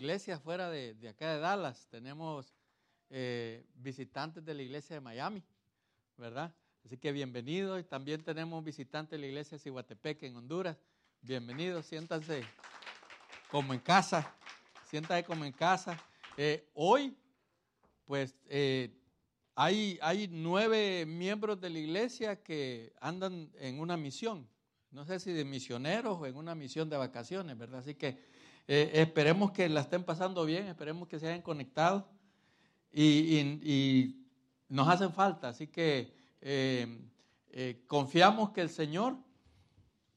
[0.00, 1.86] iglesia fuera de, acá de Dallas.
[1.90, 2.54] Tenemos
[3.10, 5.42] eh, visitantes de la iglesia de Miami,
[6.16, 6.54] ¿verdad?
[6.86, 7.78] Así que bienvenidos.
[7.78, 10.78] Y también tenemos visitantes de la iglesia de Cihuatepec en Honduras.
[11.20, 12.42] Bienvenidos, siéntanse
[13.50, 14.34] como en casa.
[14.88, 16.02] Siéntanse como en casa.
[16.38, 17.14] Eh, hoy,
[18.06, 18.98] pues, eh,
[19.54, 24.48] hay, hay nueve miembros de la iglesia que andan en una misión.
[24.92, 27.80] No sé si de misioneros o en una misión de vacaciones, ¿verdad?
[27.80, 28.29] Así que
[28.72, 32.08] eh, esperemos que la estén pasando bien, esperemos que se hayan conectado
[32.92, 34.14] y,
[34.68, 35.48] nos hacen falta.
[35.48, 36.86] Así que eh,
[37.48, 39.16] eh, confiamos que el Señor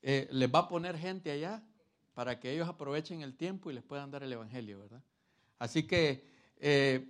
[0.04, 1.64] les va a poner gente allá
[2.14, 5.02] para que ellos aprovechen el tiempo y les puedan dar el Evangelio, ¿verdad?
[5.58, 6.24] Así que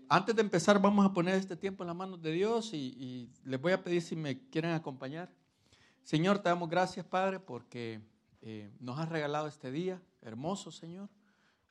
[0.07, 3.29] antes de empezar vamos a poner este tiempo en las manos de Dios y, y
[3.43, 5.29] les voy a pedir si me quieren acompañar.
[6.03, 7.99] Señor, te damos gracias, Padre, porque
[8.79, 11.09] nos has regalado este día hermoso, Señor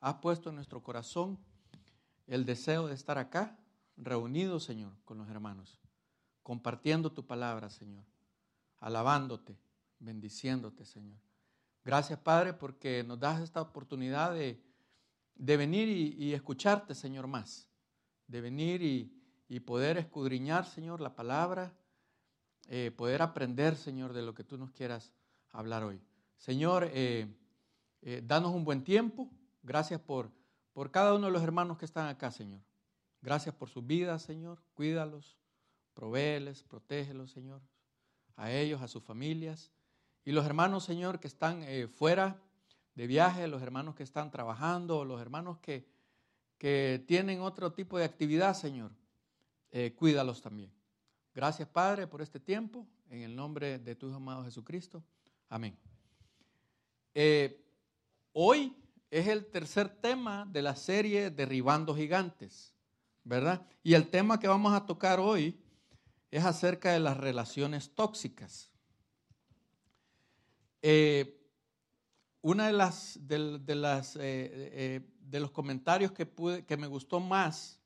[0.03, 1.39] has puesto en nuestro corazón
[2.27, 3.57] el deseo de estar acá,
[3.97, 5.81] reunidos, Señor, con los hermanos,
[6.43, 8.05] compartiendo tu palabra, Señor,
[8.81, 9.57] alabándote,
[10.01, 11.19] bendiciéndote, Señor.
[11.85, 14.61] Gracias, Padre, porque nos das esta oportunidad de,
[15.37, 17.69] venir y, escucharte, Señor, más,
[18.27, 19.19] de venir y,
[19.61, 21.73] poder escudriñar, Señor, la palabra,
[22.69, 25.13] eh, poder aprender, Señor, de lo que tú nos quieras
[25.51, 26.01] hablar hoy.
[26.39, 27.29] Señor, eh,
[28.01, 29.31] eh, danos un buen tiempo
[29.63, 30.31] Gracias por,
[30.73, 32.61] por cada uno de los hermanos que están acá, Señor.
[33.21, 34.63] Gracias por sus vidas, Señor.
[34.75, 35.39] Cuídalos,
[35.95, 37.63] provéeles, protégelos, Señor.
[38.37, 39.71] A ellos, a sus familias.
[40.25, 42.41] Y los hermanos, Señor, que están eh, fuera
[42.95, 45.89] de viaje, los hermanos que están trabajando, los hermanos que,
[46.59, 48.93] que tienen otro tipo de actividad, Señor,
[49.71, 50.73] eh, cuídalos también.
[51.35, 52.87] Gracias, Padre, por este tiempo.
[53.09, 55.03] En el nombre de tu Hijo amado Jesucristo.
[55.49, 55.77] Amén.
[57.15, 57.63] Eh,
[58.33, 58.75] hoy
[59.13, 62.75] es el tercer tema de la serie Derribando Gigantes,
[63.25, 63.61] ¿verdad?
[63.83, 65.61] Y el tema que vamos a tocar hoy
[66.31, 68.71] es acerca de las relaciones tóxicas.
[70.81, 71.39] Eh,
[72.41, 77.21] una de las, de, las, eh, eh, de los comentarios que, pude, que me gustó
[77.21, 77.83] más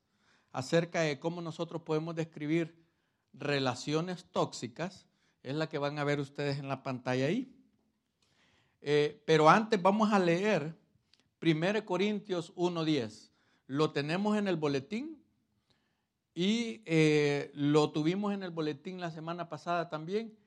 [0.53, 2.87] acerca de cómo nosotros podemos describir
[3.33, 5.05] relaciones tóxicas
[5.43, 7.53] es la que van a ver ustedes en la pantalla ahí.
[9.25, 10.86] pero antes vamos a leer
[11.41, 13.31] 1 Corintios 1.10.
[13.67, 15.21] Lo tenemos en el boletín
[16.33, 20.37] y eh, lo tuvimos en el boletín la semana pasada también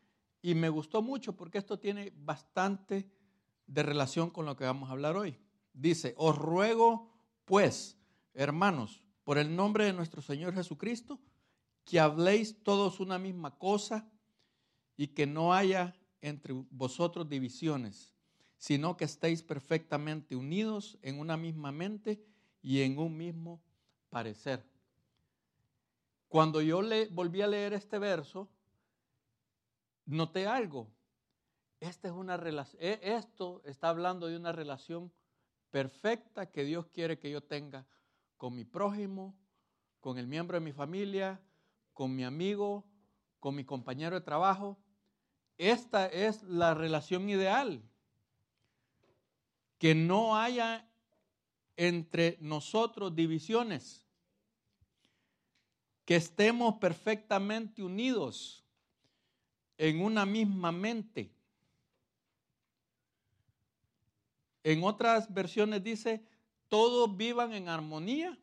[0.42, 3.10] y me gustó mucho porque esto tiene bastante
[3.66, 5.38] de relación con lo que vamos a hablar hoy.
[5.72, 7.12] Dice, os ruego
[7.44, 7.98] pues,
[8.34, 11.20] hermanos, por el nombre de nuestro Señor Jesucristo,
[11.84, 14.08] que habléis todos una misma cosa
[14.96, 18.14] y que no haya entre vosotros divisiones
[18.60, 22.22] sino que estéis perfectamente unidos en una misma mente
[22.60, 23.62] y en un mismo
[24.10, 24.62] parecer.
[26.28, 28.50] Cuando yo volví a leer este verso,
[30.04, 30.88] noté algo.
[31.80, 32.38] Esta es una
[32.78, 35.10] e, esto está hablando de una relación
[35.70, 37.86] perfecta que Dios quiere que yo tenga
[38.36, 39.34] con mi prójimo,
[40.00, 41.40] con el miembro de mi familia,
[41.94, 42.84] con mi amigo,
[43.38, 44.76] con mi compañero de trabajo.
[45.56, 47.89] Esta es la relación ideal
[49.80, 50.86] que no haya
[51.74, 54.04] entre nosotros divisiones,
[56.04, 58.62] que estemos perfectamente unidos
[59.78, 61.32] en una misma mente.
[64.64, 66.22] En otras versiones dice,
[66.68, 68.38] todos vivan en armonía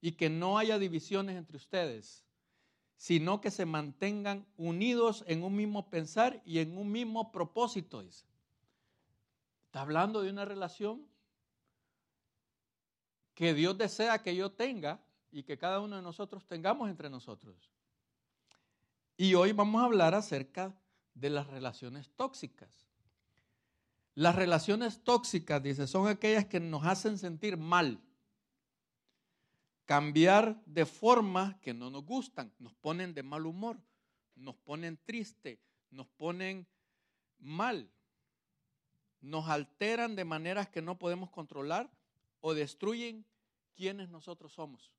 [0.00, 2.24] y que no haya divisiones entre ustedes,
[2.96, 8.24] sino que se mantengan unidos en un mismo pensar y en un mismo propósito, dice.
[9.76, 11.06] Está hablando de una relación
[13.34, 17.70] que Dios desea que yo tenga y que cada uno de nosotros tengamos entre nosotros.
[19.18, 20.74] Y hoy vamos a hablar acerca
[21.12, 22.88] de las relaciones tóxicas.
[24.14, 28.00] Las relaciones tóxicas, dice, son aquellas que nos hacen sentir mal,
[29.84, 33.78] cambiar de forma que no nos gustan, nos ponen de mal humor,
[34.36, 35.60] nos ponen triste,
[35.90, 36.66] nos ponen
[37.36, 37.92] mal
[39.26, 41.90] nos alteran de maneras que no podemos controlar
[42.40, 43.26] o destruyen
[43.74, 44.92] quienes nosotros somos.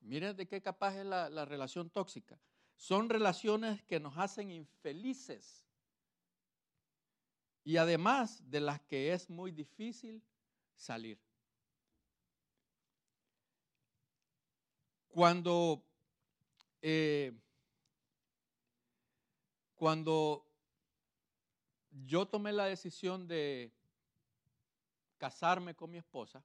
[0.00, 2.40] Miren de qué capaz es la, la relación tóxica.
[2.74, 5.66] Son relaciones que nos hacen infelices
[7.64, 10.22] y además de las que es muy difícil
[10.74, 11.18] salir.
[15.08, 15.84] Cuando,
[16.80, 17.32] eh,
[19.74, 20.49] cuando
[21.90, 23.72] yo tomé la decisión de
[25.18, 26.42] casarme con mi esposa,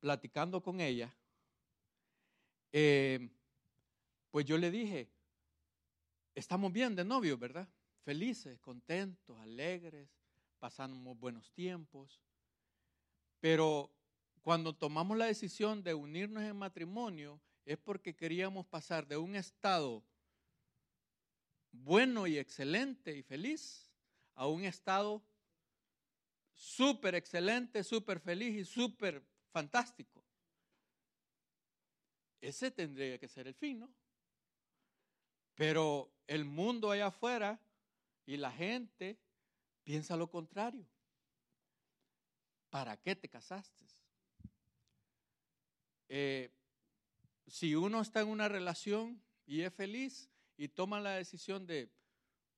[0.00, 1.14] platicando con ella,
[2.72, 3.28] eh,
[4.30, 5.10] pues yo le dije,
[6.34, 7.68] estamos bien de novios, ¿verdad?
[8.04, 10.08] Felices, contentos, alegres,
[10.58, 12.20] pasamos buenos tiempos,
[13.40, 13.90] pero
[14.42, 20.04] cuando tomamos la decisión de unirnos en matrimonio es porque queríamos pasar de un estado
[21.72, 23.90] bueno y excelente y feliz
[24.34, 25.22] a un estado
[26.52, 30.24] súper excelente, súper feliz y súper fantástico.
[32.40, 33.90] Ese tendría que ser el fin, ¿no?
[35.54, 37.60] Pero el mundo allá afuera
[38.24, 39.18] y la gente
[39.84, 40.86] piensa lo contrario.
[42.70, 43.84] ¿Para qué te casaste?
[46.08, 46.50] Eh,
[47.46, 50.29] si uno está en una relación y es feliz
[50.60, 51.90] y toma la decisión de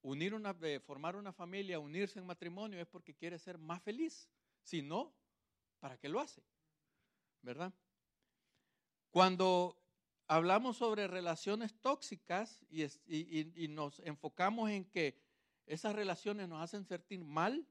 [0.02, 4.28] unir una, de formar una familia, unirse en matrimonio, es porque quiere ser más feliz.
[4.64, 5.14] Si no,
[5.78, 6.43] ¿para qué lo hace?
[7.43, 7.72] ¿Verdad?
[9.12, 9.81] Cuando
[10.26, 15.16] hablamos sobre relaciones tóxicas y, y, nos enfocamos en que
[15.64, 17.64] esas relaciones nos hacen sentir mal,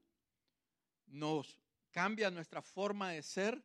[1.08, 1.60] nos
[1.92, 3.62] cambia nuestra forma de ser,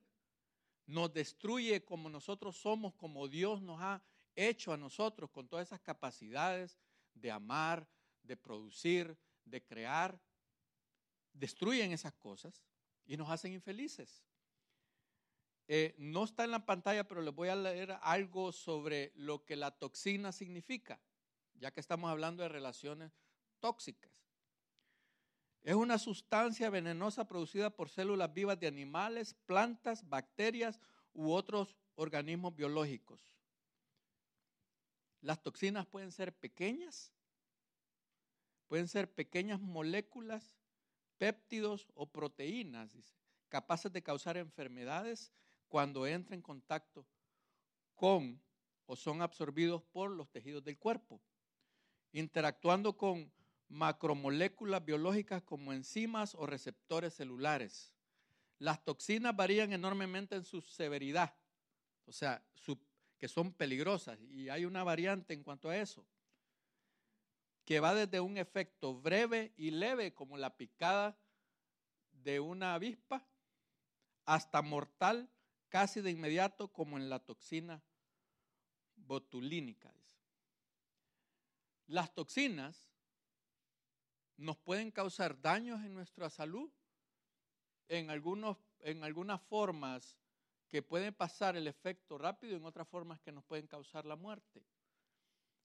[0.84, 4.02] nos destruye como nosotros somos, como Dios nos ha
[4.36, 6.78] hecho a nosotros, con todas esas capacidades
[7.14, 7.88] de amar,
[8.22, 10.20] de producir, de crear,
[11.32, 12.62] destruyen esas cosas
[13.06, 14.24] y nos hacen infelices.
[15.68, 19.56] Eh, no está en la pantalla, pero les voy a leer algo sobre lo que
[19.56, 21.00] la toxina significa,
[21.54, 23.12] ya que estamos hablando de relaciones
[23.58, 24.12] tóxicas.
[25.62, 30.78] Es una sustancia venenosa producida por células vivas de animales, plantas, bacterias
[31.12, 33.35] u otros organismos biológicos.
[35.26, 37.12] Las toxinas pueden ser pequeñas,
[38.68, 40.56] pueden ser pequeñas moléculas,
[41.18, 42.96] péptidos o proteínas,
[43.48, 45.32] capaces de causar enfermedades
[45.66, 47.04] cuando entran en contacto
[47.96, 48.40] con
[48.86, 51.20] o son absorbidos por los tejidos del cuerpo,
[52.12, 53.32] interactuando con
[53.66, 57.92] macromoléculas biológicas como enzimas o receptores celulares.
[58.60, 61.34] Las toxinas varían enormemente en su severidad,
[62.04, 62.46] o sea,
[63.18, 66.04] que son peligrosas, y hay una variante en cuanto a eso,
[67.64, 71.18] que va desde un efecto breve y leve, como la picada
[72.12, 73.26] de una avispa,
[74.24, 75.30] hasta mortal
[75.68, 77.82] casi de inmediato, como en la toxina
[78.94, 79.92] botulínica.
[81.86, 82.88] Las toxinas
[84.36, 86.70] nos pueden causar daños en nuestra salud
[87.88, 90.18] en, algunos, en algunas formas
[90.68, 94.64] que pueden pasar el efecto rápido en otras formas que nos pueden causar la muerte.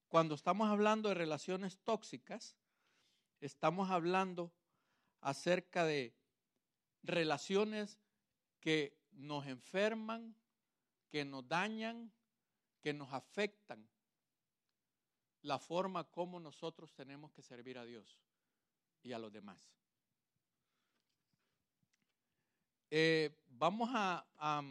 [0.08, 2.56] Cuando estamos hablando de relaciones tóxicas,
[3.40, 4.52] estamos hablando
[5.22, 6.14] acerca de
[7.04, 8.00] relaciones
[8.60, 10.36] que nos enferman,
[11.10, 12.12] que nos dañan,
[12.82, 13.88] que nos afectan
[15.42, 18.20] la forma como nosotros tenemos que servir a Dios
[19.04, 19.72] y a los demás.
[22.90, 24.62] Eh, vamos a,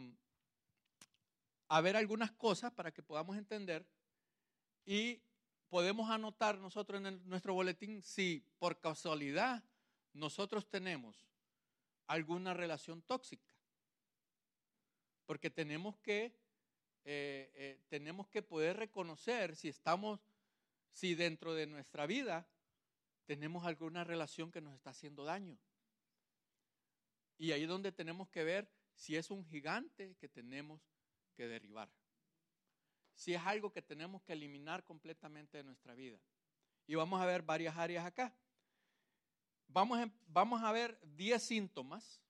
[1.79, 3.87] ver algunas cosas para que podamos entender
[4.85, 5.21] y
[5.69, 9.63] podemos anotar nosotros en nuestro boletín si por casualidad
[10.11, 11.25] nosotros tenemos
[12.07, 13.49] alguna relación tóxica.
[15.25, 16.35] Porque tenemos que,
[17.05, 20.19] eh, eh, tenemos que poder reconocer si estamos,
[20.91, 22.45] si dentro de nuestra vida
[23.25, 25.57] tenemos alguna relación que nos está haciendo daño.
[27.37, 30.81] Y ahí es donde tenemos que ver si es un gigante que tenemos
[31.31, 31.89] que derribar.
[33.13, 36.19] Si es algo que tenemos que eliminar completamente de nuestra vida.
[36.87, 38.35] Y vamos a ver varias áreas acá.
[39.67, 42.21] Vamos a, a ver 10 síntomas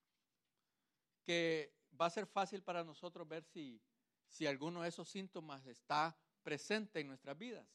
[1.24, 3.81] que va a ser fácil para nosotros ver si,
[4.27, 7.67] si alguno de esos síntomas está presente en nuestras vidas,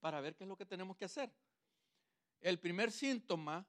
[0.00, 1.32] para ver qué es lo que tenemos que hacer.
[2.40, 3.66] El primer síntoma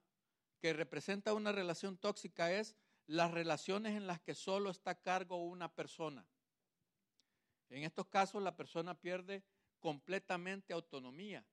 [0.59, 2.75] que representa una relación tóxica es
[3.07, 6.27] las relaciones en las que solo está a cargo una persona.
[7.69, 9.43] En estos casos la persona pierde
[9.79, 11.45] completamente autonomía.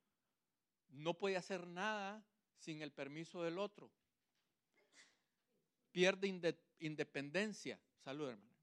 [0.88, 2.24] No puede hacer nada
[2.58, 3.90] sin el permiso del otro.
[5.92, 6.28] Pierde
[6.78, 7.80] independencia.
[7.98, 8.56] Salud, hermano.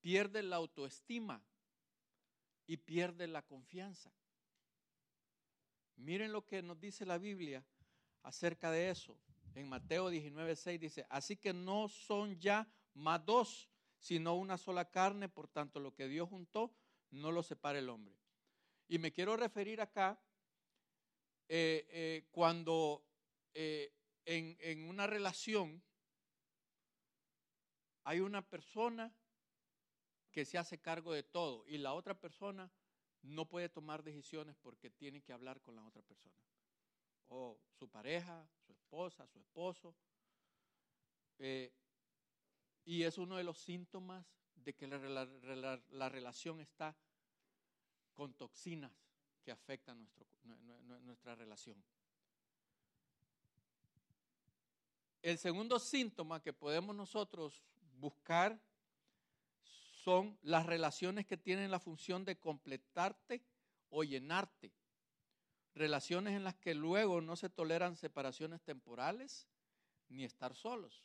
[0.00, 1.42] Pierde la autoestima
[2.66, 4.12] y pierde la confianza.
[5.96, 7.64] Miren lo que nos dice la Biblia
[8.22, 9.18] acerca de eso.
[9.54, 13.70] En Mateo 19, 6 dice, así que no son ya más dos,
[14.06, 16.72] sino una sola carne, por tanto lo que Dios juntó,
[17.10, 18.16] no lo separa el hombre.
[18.86, 20.16] Y me quiero referir acá
[21.48, 23.04] eh, eh, cuando
[23.52, 23.92] eh,
[24.24, 25.82] en, una relación
[28.04, 29.12] hay una persona
[30.30, 32.70] que se hace cargo de todo y la otra persona
[33.22, 36.40] no puede tomar decisiones porque tiene que hablar con la otra persona.
[37.26, 39.96] O su pareja, su esposa, su esposo.
[42.86, 44.24] Y es uno de los síntomas
[44.54, 46.96] de que la, relación está
[48.14, 48.92] con toxinas
[49.44, 50.26] que afectan nuestro,
[51.00, 51.82] nuestra relación.
[55.20, 57.64] El segundo síntoma que podemos nosotros
[57.98, 58.58] buscar
[59.64, 63.42] son las relaciones que tienen la función de completarte
[63.90, 64.72] o llenarte.
[65.74, 69.48] Relaciones en las que luego no se toleran separaciones temporales
[70.08, 71.02] ni estar solos.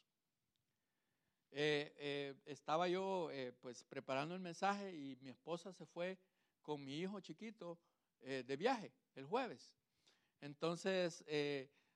[1.54, 6.18] Eh, eh, estaba yo eh, pues preparando el mensaje y mi esposa se fue
[6.62, 7.78] con mi hijo chiquito
[8.22, 9.74] de viaje el jueves.
[10.42, 11.26] Entonces,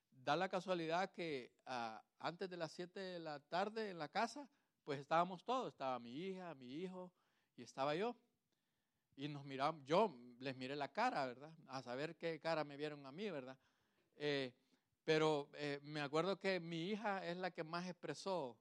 [0.09, 4.49] da la casualidad que ah, antes de las 7 de la tarde en la casa,
[4.83, 7.11] pues estábamos todos, estaba mi hija, mi hijo
[7.55, 8.15] y estaba yo.
[9.15, 11.53] Y nos miramos, yo les miré la cara, ¿verdad?
[11.67, 13.57] A saber qué cara me vieron a mí, ¿verdad?
[15.03, 15.47] pero
[15.83, 18.57] me acuerdo que mi hija es la que más expresó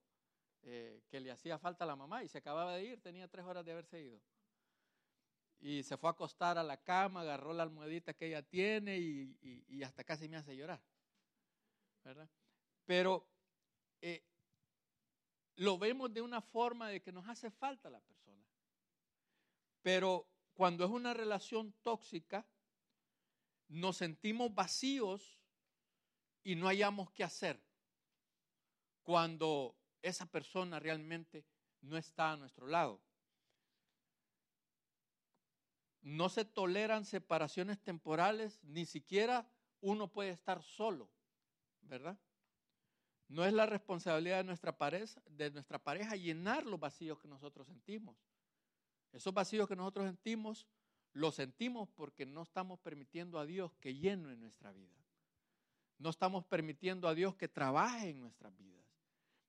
[0.66, 3.44] eh, que le hacía falta a la mamá y se acababa de ir, tenía tres
[3.44, 4.18] horas de haberse ido.
[5.61, 9.83] Y se fue a acostar a la cama, agarró la almohadita que ella tiene y,
[9.83, 10.83] hasta casi me hace llorar.
[12.02, 12.28] ¿verdad?
[12.87, 13.26] Pero
[14.00, 14.25] eh,
[15.56, 18.42] lo vemos de una forma de que nos hace falta la persona.
[19.83, 22.47] Pero cuando es una relación tóxica,
[23.68, 25.38] nos sentimos vacíos
[26.42, 27.62] y no hayamos qué hacer.
[29.02, 31.46] Cuando esa persona realmente
[31.80, 33.00] no está a nuestro lado.
[36.02, 39.49] No se toleran separaciones temporales, ni siquiera
[39.80, 41.11] uno puede estar solo,
[41.80, 42.18] ¿verdad?
[43.28, 47.66] No es la responsabilidad de nuestra, pareja, de nuestra pareja llenar los vacíos que nosotros
[47.66, 48.14] sentimos.
[49.11, 50.66] Esos vacíos que nosotros sentimos,
[51.14, 55.02] los sentimos porque no estamos permitiendo a Dios que llene nuestra vida.
[55.96, 58.84] No estamos permitiendo a Dios que trabaje en nuestras vidas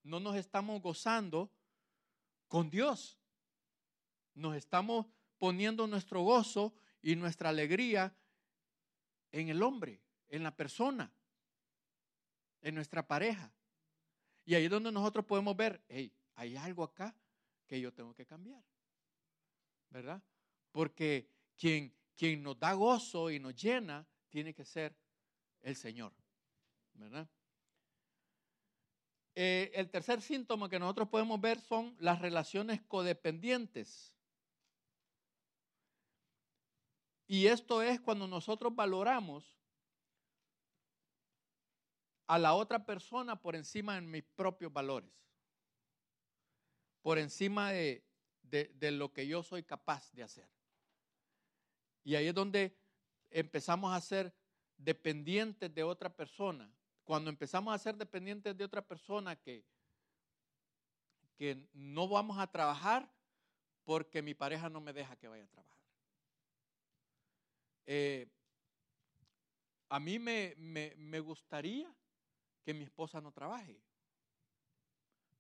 [0.06, 1.52] no nos estamos gozando
[2.48, 3.18] con Dios.
[4.36, 5.08] Nos estamos
[5.38, 8.16] poniendo nuestro gozo y nuestra alegría
[9.32, 11.12] en el hombre, en la persona,
[12.62, 13.52] en nuestra pareja.
[14.46, 17.16] Y ahí es donde nosotros podemos ver, hey, hay algo acá
[17.66, 18.64] que yo tengo que cambiar.
[19.90, 20.22] ¿Verdad?
[20.72, 24.96] Porque quien, quien nos da gozo y nos llena tiene que ser
[25.62, 26.14] el Señor.
[26.94, 27.28] ¿Verdad?
[29.38, 34.16] Eh, el tercer síntoma que nosotros podemos ver son las relaciones codependientes.
[37.28, 39.58] Y esto es cuando nosotros valoramos
[42.28, 45.12] a la otra persona por encima de mis propios valores,
[47.02, 48.06] por encima de,
[48.42, 50.50] de lo que yo soy capaz de hacer.
[52.06, 52.78] Y ahí es donde
[53.32, 54.34] empezamos a ser
[54.78, 56.72] dependientes de otra persona
[57.06, 59.64] cuando empezamos a ser dependientes de otra persona que,
[61.38, 63.10] que no vamos a trabajar
[63.84, 65.78] porque mi pareja no me deja que vaya a trabajar.
[67.86, 68.28] Eh,
[69.90, 71.96] a mí me, me, gustaría
[72.64, 73.80] que mi esposa no trabaje,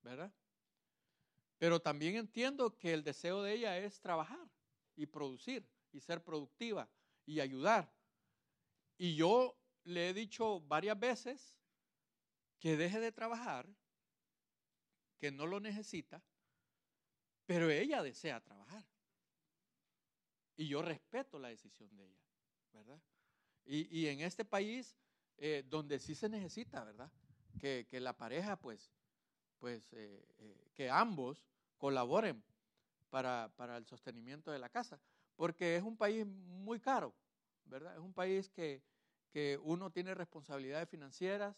[0.04, 0.32] ¿verdad?
[1.58, 4.48] Pero también entiendo que el deseo de ella es trabajar
[4.96, 6.88] y producir y ser productiva
[7.26, 7.92] y ayudar.
[9.00, 11.56] Y yo le he dicho varias veces
[12.60, 13.68] que deje de trabajar,
[15.18, 16.22] que no lo necesita,
[17.46, 18.86] pero ella desea trabajar.
[20.58, 22.24] Y yo respeto la decisión de ella,
[22.74, 23.02] ¿verdad?
[23.66, 24.96] Y, en este país,
[25.38, 27.12] eh, donde sí se necesita, ¿verdad?
[27.60, 28.92] Que, la pareja, pues,
[29.58, 32.44] pues eh, eh, que ambos colaboren
[33.10, 35.00] para, para el sostenimiento de la casa,
[35.36, 37.16] porque es un país muy caro,
[37.66, 37.96] ¿verdad?
[37.96, 38.84] Es un país que,
[39.36, 41.58] que uno tiene responsabilidades financieras,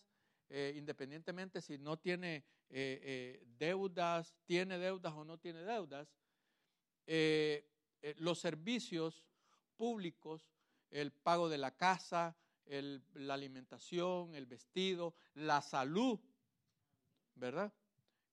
[0.49, 6.07] eh, independientemente si no tiene eh, eh, deudas, tiene deudas o no tiene deudas,
[8.17, 9.27] los servicios
[9.75, 10.49] públicos,
[10.89, 16.19] el pago de la casa, la alimentación, el vestido, la salud,
[17.35, 17.71] ¿verdad?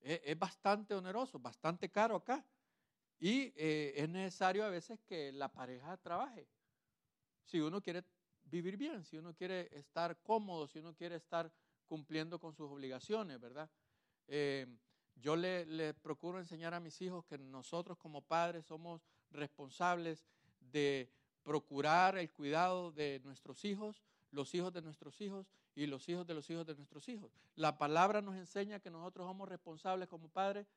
[0.01, 2.43] es bastante oneroso, bastante caro acá.
[3.19, 6.47] Y es necesario a veces que la pareja trabaje.
[7.43, 8.03] Si uno quiere
[8.45, 11.51] vivir bien, si uno quiere estar cómodo, si uno quiere estar
[11.87, 13.69] cumpliendo con sus obligaciones, ¿verdad?
[14.27, 14.67] Eh,
[15.15, 20.25] yo le, procuro enseñar a mis hijos que nosotros como padres somos responsables
[20.59, 21.09] de
[21.43, 26.33] procurar el cuidado de nuestros hijos, los hijos de nuestros hijos y los hijos de
[26.33, 27.31] los hijos de nuestros hijos.
[27.55, 30.67] La palabra nos enseña que nosotros somos responsables como padres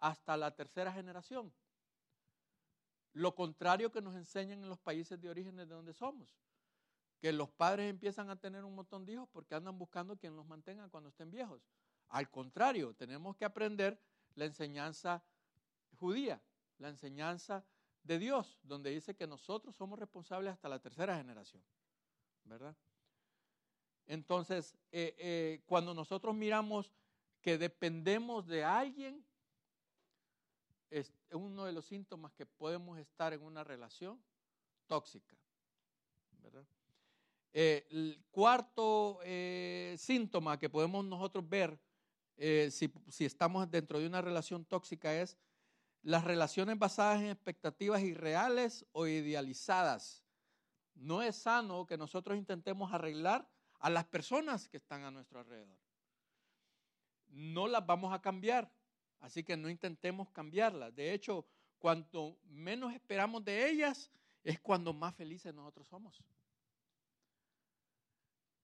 [0.00, 1.52] hasta la tercera generación.
[3.12, 6.28] Lo contrario que nos enseñan en los países de origen de donde somos,
[7.26, 10.46] que los padres empiezan a tener un montón de hijos porque andan buscando quien los
[10.46, 11.60] mantenga cuando estén viejos.
[12.10, 14.00] Al contrario, tenemos que aprender
[14.36, 15.24] la enseñanza
[15.96, 16.40] judía,
[16.78, 17.64] la enseñanza
[18.04, 21.60] de Dios, donde dice que nosotros somos responsables hasta la tercera generación,
[22.44, 22.76] ¿verdad?
[24.06, 26.92] Entonces, eh, eh, cuando nosotros miramos
[27.42, 29.26] que dependemos de alguien,
[30.90, 34.22] es uno de los síntomas que podemos estar en una relación
[34.86, 35.36] tóxica.
[36.40, 36.64] ¿verdad?
[37.58, 39.18] Eh, el cuarto
[39.96, 41.80] síntoma que podemos nosotros ver
[42.36, 45.38] si, si estamos dentro de una relación tóxica es
[46.02, 50.22] las relaciones basadas en expectativas irreales o idealizadas.
[50.94, 53.48] No es sano que nosotros intentemos arreglar
[53.80, 55.78] a las personas que están a nuestro alrededor.
[57.28, 58.70] No las vamos a cambiar,
[59.20, 60.94] así que no intentemos cambiarlas.
[60.94, 61.46] De hecho,
[61.78, 64.10] cuanto menos esperamos de ellas,
[64.44, 66.22] es cuando más felices nosotros somos.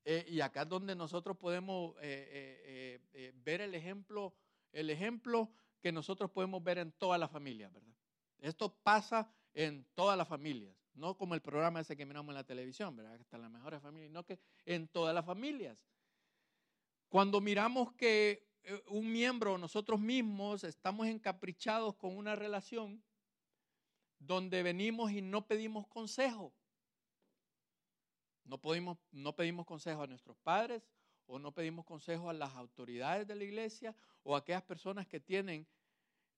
[0.05, 4.35] Eh, y acá es donde nosotros podemos eh, eh, ver el ejemplo,
[4.73, 7.95] el ejemplo que nosotros podemos ver en todas las familias, ¿verdad?
[8.39, 12.45] Esto pasa en todas las familias, no como el programa ese que miramos en la
[12.45, 13.21] televisión, ¿verdad?
[13.21, 15.85] Están las mejores familias, no que en todas las familias.
[17.09, 18.51] Cuando miramos que
[18.89, 23.03] un miembro, nosotros mismos, estamos encaprichados con una relación
[24.19, 26.53] donde venimos y no pedimos consejo.
[28.45, 30.83] No, podemos, no pedimos consejo a nuestros padres,
[31.27, 35.21] o no pedimos consejo a las autoridades de la iglesia o a aquellas personas que
[35.21, 35.67] tienen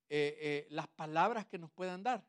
[0.08, 2.24] eh, eh, las palabras que nos puedan dar.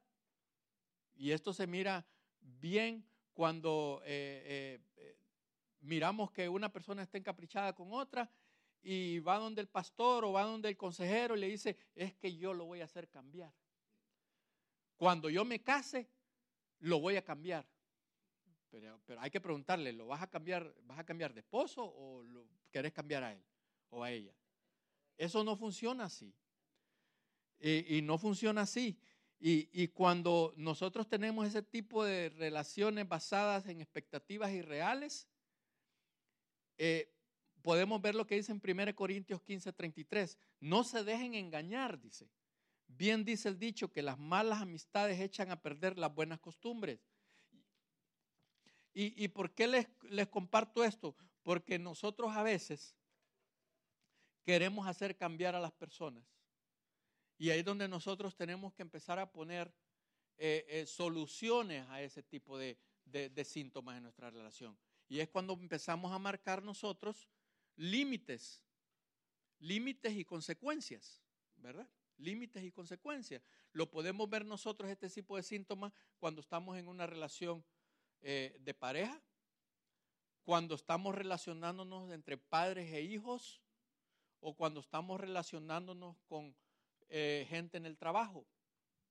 [1.15, 2.05] Y esto se mira
[2.39, 4.82] bien cuando eh,
[5.82, 8.29] miramos que una persona está encaprichada con otra
[8.82, 12.36] y va donde el pastor o va donde el consejero y le dice, es que
[12.36, 13.53] yo lo voy a hacer cambiar.
[14.98, 16.10] Cuando yo me case,
[16.80, 17.65] lo voy a cambiar.
[19.06, 22.48] Pero, hay que preguntarle, ¿lo vas a cambiar, vas a cambiar de esposo o lo
[22.72, 23.44] querés cambiar a él
[23.90, 24.34] o a ella?
[25.18, 26.34] Eso no funciona así.
[27.60, 28.98] Y, no funciona así.
[29.40, 35.28] Y, cuando nosotros tenemos ese tipo de relaciones basadas en expectativas irreales,
[36.78, 37.14] eh,
[37.62, 40.38] podemos ver lo que dice en 1 Corintios 15, 33.
[40.60, 42.30] No se dejen engañar, dice.
[42.88, 47.00] Bien dice el dicho que las malas amistades echan a perder las buenas costumbres.
[48.97, 51.17] ¿Y, por qué les, les comparto esto?
[51.43, 52.95] Porque nosotros a veces
[54.45, 56.23] queremos hacer cambiar a las personas.
[57.38, 59.69] Y ahí es donde nosotros tenemos que empezar a poner
[60.38, 64.77] eh, eh, soluciones a ese tipo de, de, síntomas en nuestra relación.
[65.10, 67.27] Y es cuando empezamos a marcar nosotros
[67.75, 68.63] límites,
[69.60, 71.21] límites y consecuencias,
[71.58, 71.89] ¿verdad?
[72.17, 73.41] Límites y consecuencias.
[73.73, 77.62] Lo podemos ver nosotros este tipo de síntomas cuando estamos en una relación
[78.28, 79.22] eh, de pareja,
[80.44, 83.62] cuando estamos relacionándonos entre padres e hijos
[84.40, 86.56] o cuando estamos relacionándonos con
[87.10, 88.48] eh, gente en el trabajo.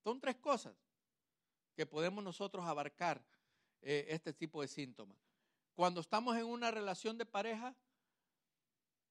[0.03, 0.75] Son tres cosas
[1.77, 3.25] que podemos nosotros abarcar
[3.83, 5.17] eh, este tipo de síntomas.
[5.77, 7.73] Cuando estamos en una relación de pareja,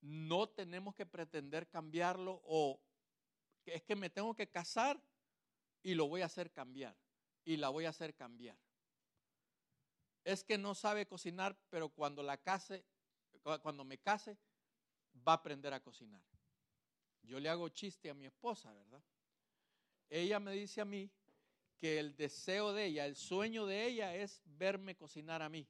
[0.02, 2.78] no tenemos que pretender cambiarlo o
[3.66, 5.02] es que me tengo que casar
[5.82, 6.94] y lo voy a hacer cambiar
[7.46, 8.58] y la voy a hacer cambiar
[10.24, 12.84] es que no sabe cocinar, pero cuando la case,
[13.62, 14.38] cuando me case,
[15.28, 16.22] va a aprender a cocinar.
[17.24, 19.02] Yo le hago chiste a mi esposa, ¿verdad?
[20.10, 21.10] Ella me dice a mí
[21.80, 25.68] que el deseo de ella, el sueño de ella es verme cocinar a mí.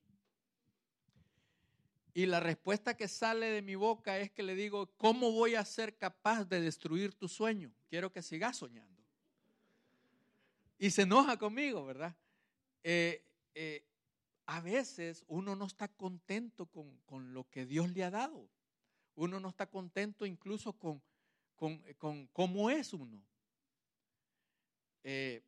[2.15, 5.65] Y la respuesta que sale de mi boca es que le digo, ¿cómo voy a
[5.65, 7.71] ser capaz de destruir tu sueño?
[7.89, 9.01] Quiero que sigas soñando.
[10.77, 12.15] Y se enoja conmigo, ¿verdad?
[12.83, 13.83] Eh, eh,
[14.45, 18.49] a veces uno no está contento con, lo que Dios le ha dado.
[19.15, 21.01] Uno no está contento incluso con,
[21.55, 23.23] con, cómo es uno.
[25.03, 25.43] Eh,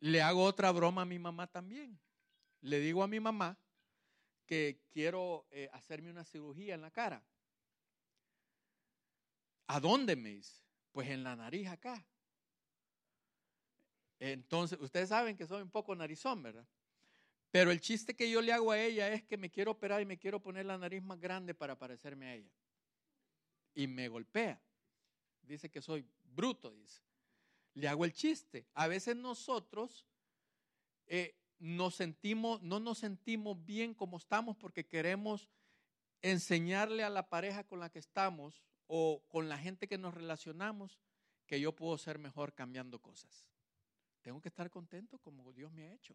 [0.00, 1.98] le hago otra broma a mi mamá también.
[2.60, 3.58] Le digo a mi mamá
[4.46, 7.22] que quiero eh, hacerme una cirugía en la cara.
[9.66, 10.62] ¿A dónde me dice?
[10.92, 12.06] Pues en la nariz acá.
[14.18, 16.66] Entonces, ustedes saben que soy un poco narizón, ¿verdad?
[17.56, 20.04] Pero el chiste que yo le hago a ella es que me quiero operar y
[20.04, 22.52] me quiero poner la nariz más grande para parecerme a ella.
[23.74, 24.60] Y me golpea.
[25.40, 27.00] Dice que soy bruto, dice.
[27.72, 28.66] Le hago el chiste.
[28.74, 30.04] A veces nosotros
[31.06, 35.48] eh, nos sentimos, no nos sentimos bien como estamos porque queremos
[36.20, 41.00] enseñarle a la pareja con la que estamos o con la gente que nos relacionamos
[41.46, 43.48] que yo puedo ser mejor cambiando cosas.
[44.20, 46.14] Tengo que estar contento como Dios me ha hecho.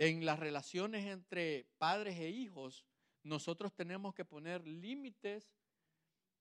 [0.00, 2.86] En las relaciones entre padres e hijos,
[3.22, 5.52] nosotros tenemos que poner límites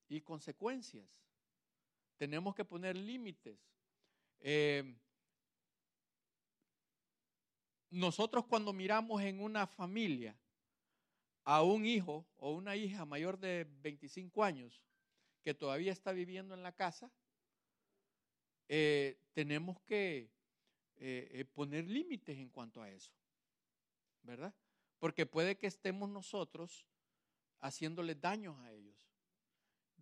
[0.07, 1.05] y consecuencias.
[2.15, 3.59] Tenemos que poner límites.
[4.39, 4.95] Eh,
[7.89, 10.39] nosotros cuando miramos en una familia
[11.43, 14.81] a un hijo o una hija mayor de 25 años
[15.43, 17.11] que todavía está viviendo en la casa,
[18.69, 20.31] eh, tenemos que
[20.95, 23.18] eh, poner límites en cuanto a eso,
[24.23, 24.53] ¿verdad?
[24.99, 26.85] Porque puede que estemos nosotros
[27.59, 29.09] haciéndoles daños a ellos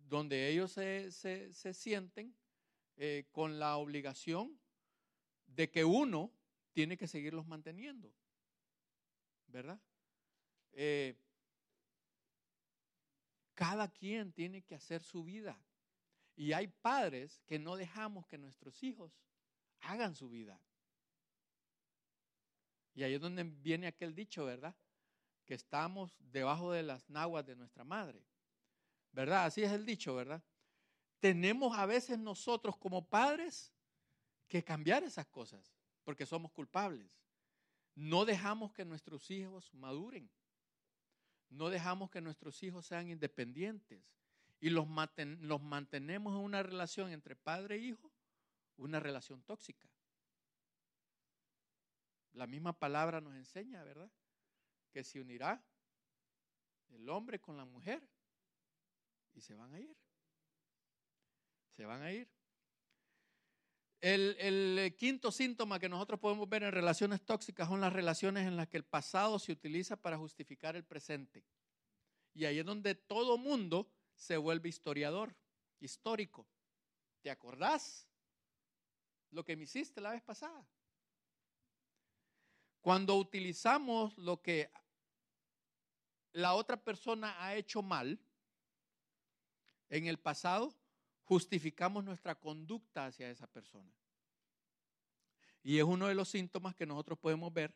[0.08, 2.34] donde ellos se, sienten
[2.96, 4.58] eh, con la obligación
[5.46, 6.32] de que uno
[6.72, 8.12] tiene que seguirlos manteniendo,
[9.46, 9.80] ¿verdad?
[10.72, 11.16] Eh,
[13.54, 15.60] cada quien tiene que hacer su vida.
[16.36, 19.20] Y hay padres que no dejamos que nuestros hijos
[19.80, 20.60] hagan su vida.
[22.98, 24.74] Y ahí es donde viene aquel dicho, ¿verdad?
[25.44, 28.26] Que estamos debajo de las naguas de nuestra madre.
[29.12, 29.44] ¿verdad?
[29.44, 30.42] Así es el dicho, ¿verdad?
[31.20, 33.72] Tenemos a veces nosotros como padres
[34.48, 37.08] que cambiar esas cosas, porque somos culpables.
[37.94, 40.28] No dejamos que nuestros hijos maduren.
[41.50, 44.02] No dejamos que nuestros hijos sean independientes.
[44.58, 48.12] Y los, mantenemos en una relación entre padre e hijo,
[48.76, 49.88] una relación tóxica.
[52.38, 54.08] La misma palabra nos enseña, ¿verdad?
[54.92, 55.60] Que se unirá
[56.90, 58.00] el hombre con la mujer
[59.34, 59.96] y se van a ir.
[61.76, 62.28] Se van a ir.
[64.00, 68.68] El, quinto síntoma que nosotros podemos ver en relaciones tóxicas son las relaciones en las
[68.68, 71.44] que el pasado se utiliza para justificar el presente.
[72.34, 75.34] Y ahí es donde todo mundo se vuelve historiador,
[75.80, 76.46] histórico.
[77.20, 78.06] ¿Te acordás
[79.30, 80.64] lo que me hiciste la vez pasada?
[82.80, 84.70] Cuando utilizamos lo que
[86.32, 88.18] la otra persona ha hecho mal,
[89.90, 90.74] en el pasado,
[91.24, 93.92] justificamos nuestra conducta hacia esa persona.
[95.62, 97.74] Y es uno de los síntomas que nosotros podemos ver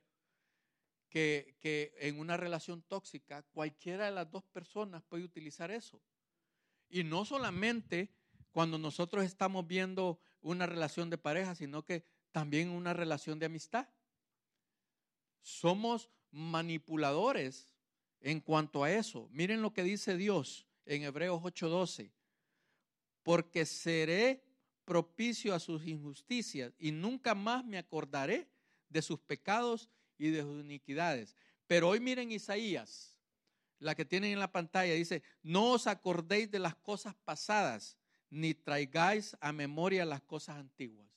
[1.09, 6.01] que, que, en una relación tóxica cualquiera de las dos personas puede utilizar eso.
[6.89, 8.15] Y no solamente
[8.51, 13.89] cuando nosotros estamos viendo una relación de pareja, sino que también una relación de amistad.
[15.43, 17.75] Somos manipuladores
[18.21, 19.29] en cuanto a eso.
[19.33, 22.11] Miren lo que dice Dios en Hebreos 8:12,
[23.23, 24.43] porque seré
[24.85, 28.49] propicio a sus injusticias y nunca más me acordaré
[28.89, 31.37] de sus pecados y de sus iniquidades.
[31.67, 33.19] Pero hoy miren Isaías,
[33.79, 37.97] la que tienen en la pantalla, dice, no os acordéis de las cosas pasadas,
[38.31, 41.09] ni traigáis a memoria las cosas antiguas.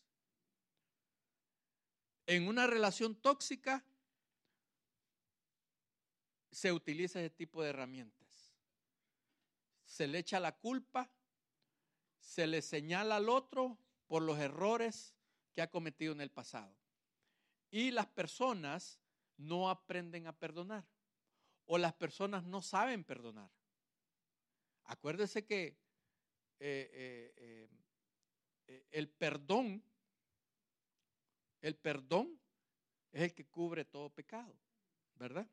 [2.27, 3.83] En una relación tóxica
[6.55, 8.25] se utiliza ese tipo de herramientas
[9.85, 11.09] se le echa la culpa,
[12.19, 15.15] se le señala al otro por los errores
[15.53, 16.75] que ha cometido en el pasado.
[17.71, 18.99] Y las personas
[19.37, 20.85] no aprenden a perdonar
[21.65, 23.49] o las personas no saben perdonar.
[24.83, 25.77] Acuérdese que
[26.59, 27.69] eh, eh,
[28.67, 29.83] eh, el perdón,
[31.61, 32.39] el perdón
[33.11, 34.55] es el que cubre todo pecado,
[35.15, 35.47] ¿verdad?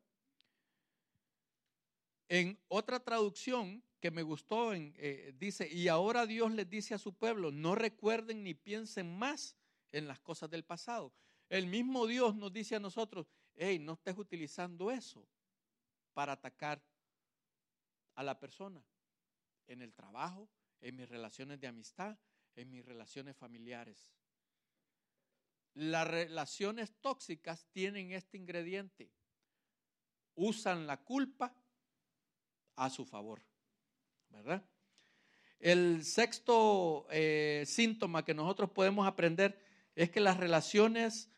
[2.29, 7.13] En otra traducción que me gustó, eh, dice, y ahora Dios les dice a su
[7.13, 9.55] pueblo, no recuerden ni piensen más
[9.91, 11.13] en las cosas del pasado.
[11.49, 15.27] El mismo Dios nos dice a nosotros, hey, no estés utilizando eso
[16.13, 16.83] para atacar
[18.15, 18.83] a la persona
[19.67, 20.49] en el trabajo,
[20.81, 22.17] en mis relaciones de amistad,
[22.55, 24.11] en mis relaciones familiares.
[25.75, 29.11] Las relaciones tóxicas tienen este ingrediente.
[30.35, 31.55] Usan la culpa
[32.75, 33.41] a su favor.
[34.33, 34.63] ¿verdad?
[35.59, 39.57] El sexto eh, síntoma que nosotros podemos aprender
[39.95, 41.29] es que las relaciones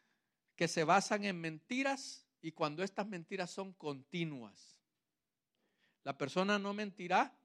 [0.55, 4.79] que se basan en mentiras y cuando estas mentiras son continuas.
[6.03, 7.37] La persona no mentirá,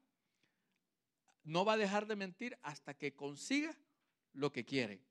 [1.43, 3.77] no va a dejar de mentir hasta que consiga
[4.33, 5.03] lo que quiere.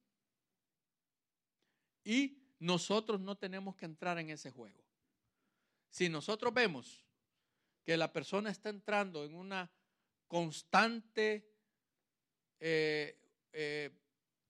[2.05, 4.83] Y nosotros no tenemos que entrar en ese juego.
[5.91, 7.05] Si nosotros vemos
[7.91, 9.69] que la persona está entrando en una
[10.29, 11.53] constante
[12.61, 13.21] eh,
[13.53, 13.91] eh,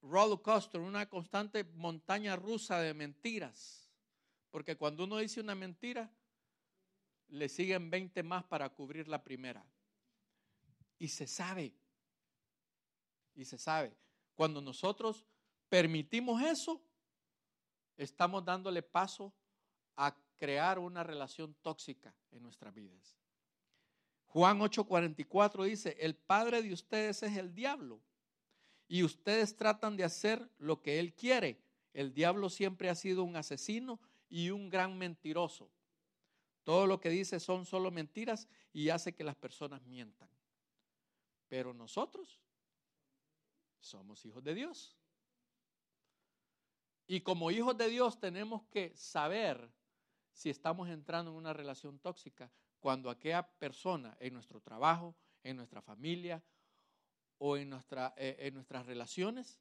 [0.02, 3.90] roller coaster, una constante montaña rusa de mentiras.
[4.50, 6.12] Porque cuando uno dice una mentira,
[7.28, 9.64] le siguen 20 más para cubrir la primera.
[10.98, 11.72] Y se sabe.
[13.34, 13.96] y se sabe.
[14.34, 15.24] Cuando nosotros
[15.70, 16.84] permitimos eso,
[17.96, 19.32] estamos dándole paso
[19.96, 23.19] a crear una relación tóxica en nuestras vidas.
[24.30, 28.00] Juan 8:44 dice, el padre de ustedes es el diablo
[28.86, 31.60] y ustedes tratan de hacer lo que él quiere.
[31.92, 35.68] El diablo siempre ha sido un asesino y un gran mentiroso.
[36.62, 40.28] Todo lo que dice son solo mentiras y hace que las personas mientan.
[41.48, 42.40] Pero nosotros
[43.80, 44.96] somos hijos de Dios.
[47.08, 49.72] Y como hijos de Dios tenemos que saber
[50.32, 52.48] si estamos entrando en una relación tóxica
[52.80, 56.42] cuando aquella persona en nuestro trabajo, en nuestra familia
[57.38, 59.60] o en, nuestra, eh, en nuestras relaciones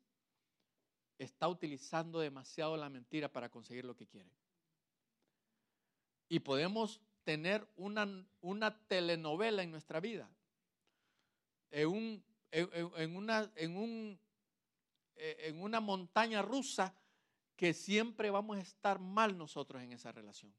[1.17, 4.31] está utilizando demasiado la mentira para conseguir lo que quiere.
[6.29, 10.29] Y podemos tener una, una telenovela en nuestra vida,
[11.71, 14.19] en, en, una, en, un,
[15.15, 16.95] eh, en una montaña rusa
[17.55, 20.53] que siempre vamos a estar mal nosotros en esa relación.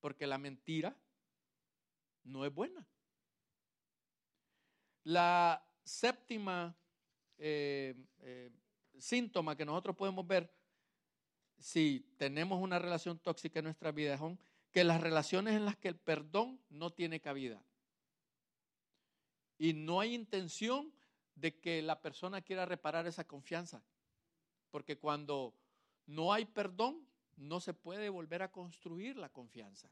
[0.00, 0.94] Porque la mentira
[2.26, 2.86] no es buena.
[5.04, 6.76] La séptima
[7.38, 8.50] eh, eh,
[8.98, 10.52] síntoma que nosotros podemos ver
[11.58, 14.38] si tenemos una relación tóxica en nuestra vida son
[14.72, 17.62] que las relaciones en las que el perdón no tiene cabida.
[19.58, 20.92] Y no hay intención
[21.34, 23.82] de que la persona quiera reparar esa confianza.
[24.70, 25.54] Porque cuando
[26.06, 29.90] no hay perdón, no se puede volver a construir la confianza.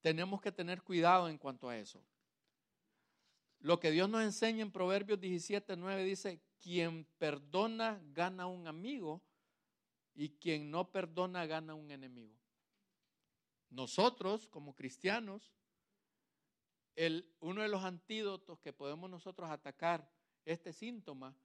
[0.00, 2.02] Tenemos que tener cuidado en cuanto a eso.
[3.60, 9.22] Lo que Dios nos enseña en Proverbios 17, 9 dice, quien perdona gana un amigo
[10.14, 12.34] y quien no perdona gana un enemigo.
[13.68, 15.52] Nosotros, como cristianos,
[17.40, 20.10] uno de los antídotos que podemos nosotros atacar
[20.44, 21.36] este síntoma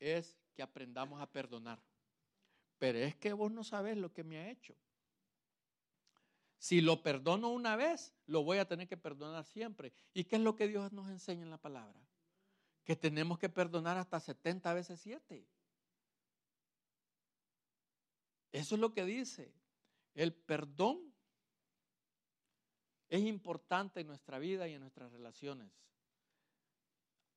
[0.00, 1.80] es que aprendamos a perdonar.
[2.78, 4.74] Pero es que vos no sabes lo que me ha hecho.
[6.62, 9.92] Si lo perdono una vez, lo voy a tener que perdonar siempre.
[10.14, 12.00] ¿Y qué es lo que Dios nos enseña en la palabra?
[12.84, 15.44] Que tenemos que perdonar hasta 70 veces 7.
[18.52, 19.52] Eso es lo que dice.
[20.14, 21.12] El perdón
[23.08, 25.68] es importante en nuestra vida y en nuestras relaciones.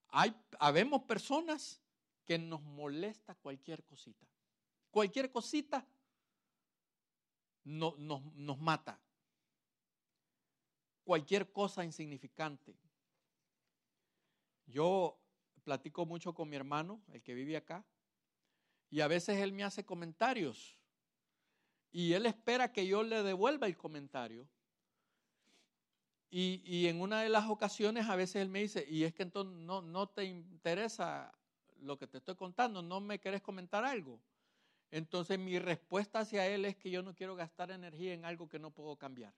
[0.09, 1.81] Hay, habemos personas
[2.25, 4.27] que nos molesta cualquier cosita.
[4.91, 5.83] Cualquier cosita
[7.63, 9.01] no, nos mata
[11.05, 12.75] cualquier cosa insignificante.
[14.65, 15.17] Yo
[15.63, 17.85] platico mucho con mi hermano, el que vive acá,
[18.89, 20.77] y a veces él me hace comentarios
[21.95, 24.45] y él espera que yo le devuelva el comentario.
[26.29, 29.55] Y, en una de las ocasiones a veces él me dice, y es que entonces
[29.59, 31.33] no, no te interesa
[31.79, 34.19] lo que te estoy contando, no me querés comentar algo.
[34.91, 38.59] Entonces mi respuesta hacia él es que yo no quiero gastar energía en algo que
[38.59, 39.33] no puedo cambiar.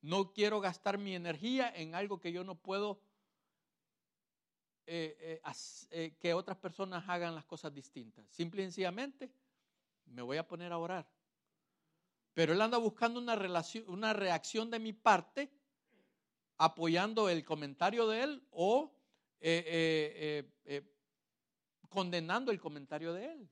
[0.00, 3.00] No quiero gastar mi energía en algo que yo no puedo
[4.90, 5.52] eh, eh,
[5.90, 8.24] eh, que otras personas hagan las cosas distintas.
[8.30, 9.30] Simple y sencillamente
[10.06, 11.06] me voy a poner a orar.
[12.32, 15.50] Pero él anda buscando una, relación, una reacción de mi parte,
[16.56, 18.94] apoyando el comentario de él o
[21.90, 23.50] condenando el comentario de él.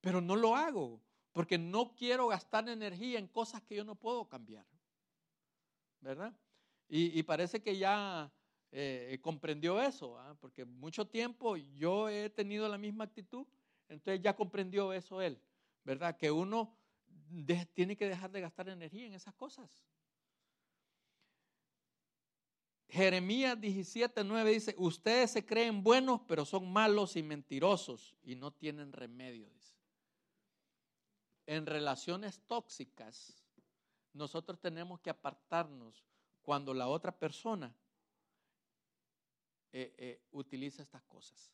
[0.00, 1.00] Pero no lo hago
[1.32, 4.64] porque no quiero gastar energía en cosas que yo no puedo cambiar.
[6.04, 6.32] ¿Verdad?
[6.88, 8.30] Y, parece que ya
[8.70, 10.36] eh, comprendió eso, ¿ah?
[10.38, 13.46] porque mucho tiempo yo he tenido la misma actitud,
[13.88, 15.40] entonces ya comprendió eso él,
[15.82, 16.16] ¿verdad?
[16.16, 16.76] Que uno
[17.72, 19.82] tiene que dejar de gastar energía en esas cosas.
[22.88, 28.52] Jeremías 17, 9 dice, ustedes se creen buenos, pero son malos y mentirosos y no
[28.52, 29.50] tienen remedio.
[31.46, 33.43] En relaciones tóxicas,
[34.14, 36.04] nosotros tenemos que apartarnos
[36.40, 37.74] cuando la otra persona
[39.72, 41.52] eh, eh, utiliza estas cosas.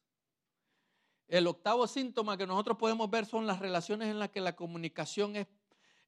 [1.27, 5.37] El octavo síntoma que nosotros podemos ver son las relaciones en las que la comunicación
[5.37, 5.47] eh,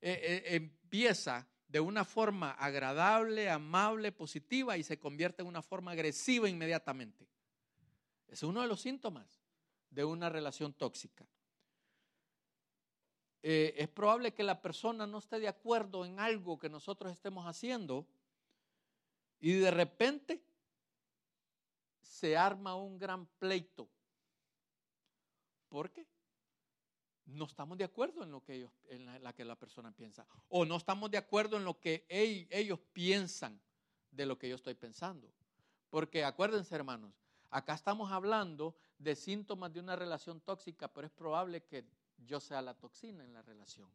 [0.01, 7.27] empieza de una forma agradable, amable, positiva y se convierte en una forma agresiva inmediatamente.
[8.27, 9.43] Es uno de los síntomas
[9.88, 11.27] de una relación tóxica.
[13.42, 17.44] Eh, es probable que la persona no esté de acuerdo en algo que nosotros estemos
[17.44, 18.07] haciendo
[19.40, 20.40] y de repente
[22.00, 23.88] se arma un gran pleito.
[25.68, 26.07] ¿Por qué?
[27.26, 30.24] No estamos de acuerdo en lo que ellos, en la, que la persona piensa.
[30.48, 33.61] O no estamos de acuerdo en lo que ellos piensan
[34.11, 35.33] de lo que yo estoy pensando.
[35.90, 37.12] Porque acuérdense, hermanos,
[37.50, 41.85] acá estamos hablando de síntomas de una relación tóxica, pero es probable que
[42.27, 43.89] yo sea la toxina en la relación.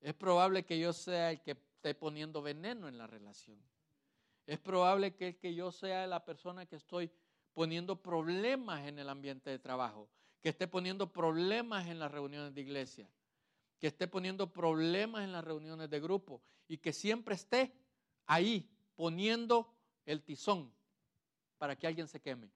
[0.00, 3.58] Es probable que yo sea el que esté poniendo veneno en la relación.
[4.46, 7.10] Es probable que, que yo sea la persona que estoy
[7.54, 10.08] poniendo problemas en el ambiente de trabajo,
[10.40, 13.08] que esté poniendo problemas en las reuniones de iglesia,
[13.78, 17.72] que esté poniendo problemas en las reuniones de grupo y que siempre esté
[18.26, 19.72] ahí poniendo
[20.04, 20.72] el tizón
[21.58, 22.50] para que alguien se queme,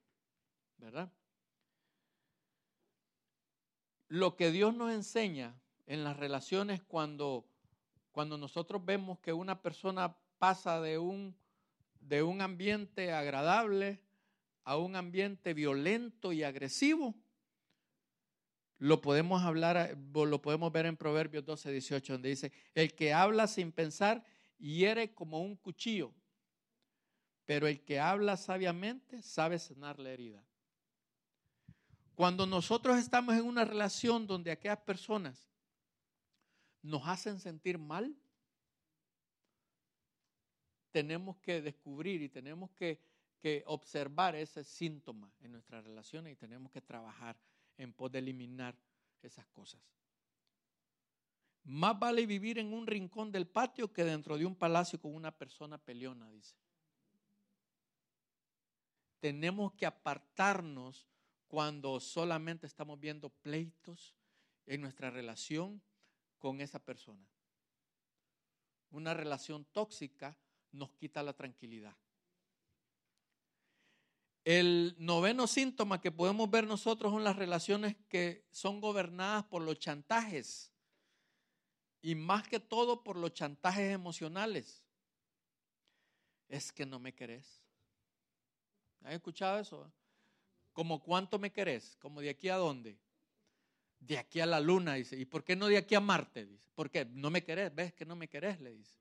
[0.77, 1.11] ¿verdad?
[4.07, 7.45] Lo que Dios nos enseña en las relaciones cuando,
[8.11, 11.35] cuando nosotros vemos que una persona pasa de un,
[11.99, 14.01] de un ambiente agradable
[14.63, 17.15] a un ambiente violento y agresivo,
[18.79, 23.47] lo podemos hablar, lo podemos ver en Proverbios 12, 18, donde dice, el que habla
[23.47, 24.23] sin pensar
[24.59, 26.13] hiere como un cuchillo,
[27.45, 30.43] pero el que habla sabiamente sabe sanar la herida.
[32.17, 35.47] Cuando nosotros estamos en una relación donde aquellas personas
[36.81, 38.11] nos hacen sentir mal,
[40.89, 42.99] tenemos que descubrir y tenemos que
[43.67, 47.37] observar ese síntoma en nuestras relaciones y tenemos que trabajar
[47.77, 48.75] en poder eliminar
[49.21, 49.79] esas cosas.
[51.65, 55.37] Más vale vivir en un rincón del patio que dentro de un palacio con una
[55.37, 56.55] persona peleona, dice.
[59.19, 61.07] Tenemos que apartarnos
[61.47, 64.15] cuando solamente estamos viendo pleitos
[64.65, 65.81] en nuestra relación
[66.37, 67.25] con esa persona.
[68.89, 70.37] Una relación tóxica
[70.71, 71.95] nos quita la tranquilidad.
[74.43, 79.77] El noveno síntoma que podemos ver nosotros son las relaciones que son gobernadas por los
[79.77, 80.71] chantajes
[82.01, 84.85] y más que todo por los chantajes emocionales.
[86.47, 87.61] Es que no me querés.
[89.03, 89.91] ¿Has escuchado eso?
[90.77, 92.99] Como cuánto me querés, como de aquí a dónde.
[93.99, 95.17] De aquí a la luna, dice.
[95.17, 96.45] ¿Y por qué no de aquí a Marte?
[96.45, 96.69] Dice.
[96.75, 97.03] ¿Por qué?
[97.03, 98.95] No me querés, ves que no me querés, le dice.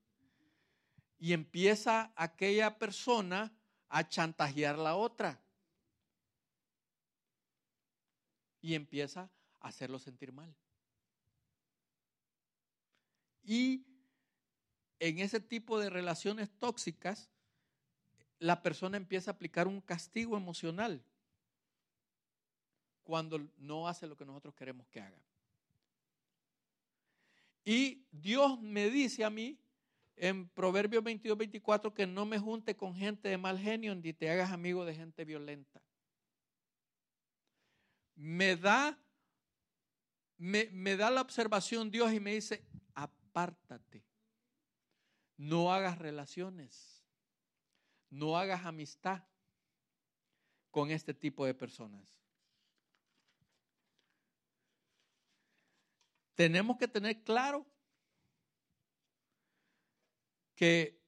[1.19, 3.55] Y empieza aquella persona
[3.91, 5.39] a chantajear la otra.
[8.63, 9.29] Y empieza
[9.61, 10.57] a hacerlo sentir mal.
[13.45, 13.85] Y
[14.99, 17.29] en ese tipo de relaciones tóxicas,
[18.39, 21.05] la persona empieza a aplicar un castigo emocional
[23.07, 25.23] cuando no hace lo que nosotros queremos que haga.
[27.65, 29.57] Y Dios me dice a mí
[30.17, 34.29] en Proverbios 22, 24 que no me junte con gente de mal genio ni te
[34.29, 35.81] hagas amigo de gente violenta.
[38.17, 38.99] Me da,
[40.37, 44.05] me, me da la observación Dios y me dice, apártate.
[45.37, 47.05] No hagas relaciones.
[48.11, 49.23] No hagas amistad
[50.73, 52.17] con este tipo de personas.
[56.37, 57.67] Tenemos que tener claro
[60.55, 61.03] que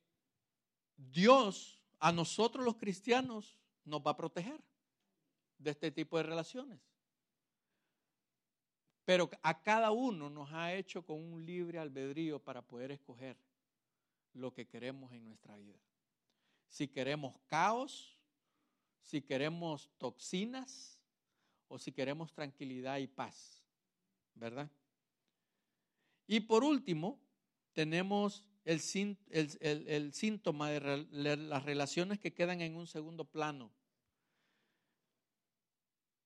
[0.96, 4.60] Dios a nosotros los cristianos nos va a proteger
[5.58, 6.80] de este tipo de relaciones.
[9.04, 13.36] Pero a cada uno nos ha hecho con un libre albedrío para poder escoger
[14.32, 15.78] lo que queremos en nuestra vida.
[16.68, 18.18] Si queremos caos,
[19.02, 21.00] si queremos toxinas
[21.68, 23.62] o si queremos tranquilidad y paz,
[24.34, 24.70] ¿verdad?
[26.28, 27.18] Y por último,
[27.72, 28.80] tenemos el,
[30.12, 33.72] síntoma de las relaciones que quedan en un segundo plano,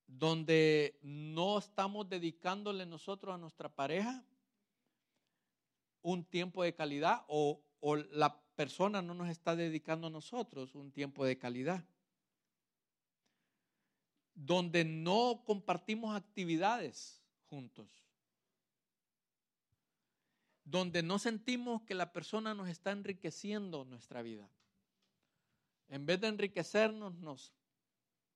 [0.09, 4.27] donde no estamos dedicándole nosotros a nuestra pareja
[6.03, 10.91] un tiempo de calidad o, o la persona no nos está dedicando a nosotros un
[10.91, 11.87] tiempo de calidad
[14.35, 18.02] donde no compartimos actividades juntos
[20.65, 24.49] donde no sentimos que la persona nos está enriqueciendo nuestra vida.
[25.89, 27.53] En vez de enriquecernos, nos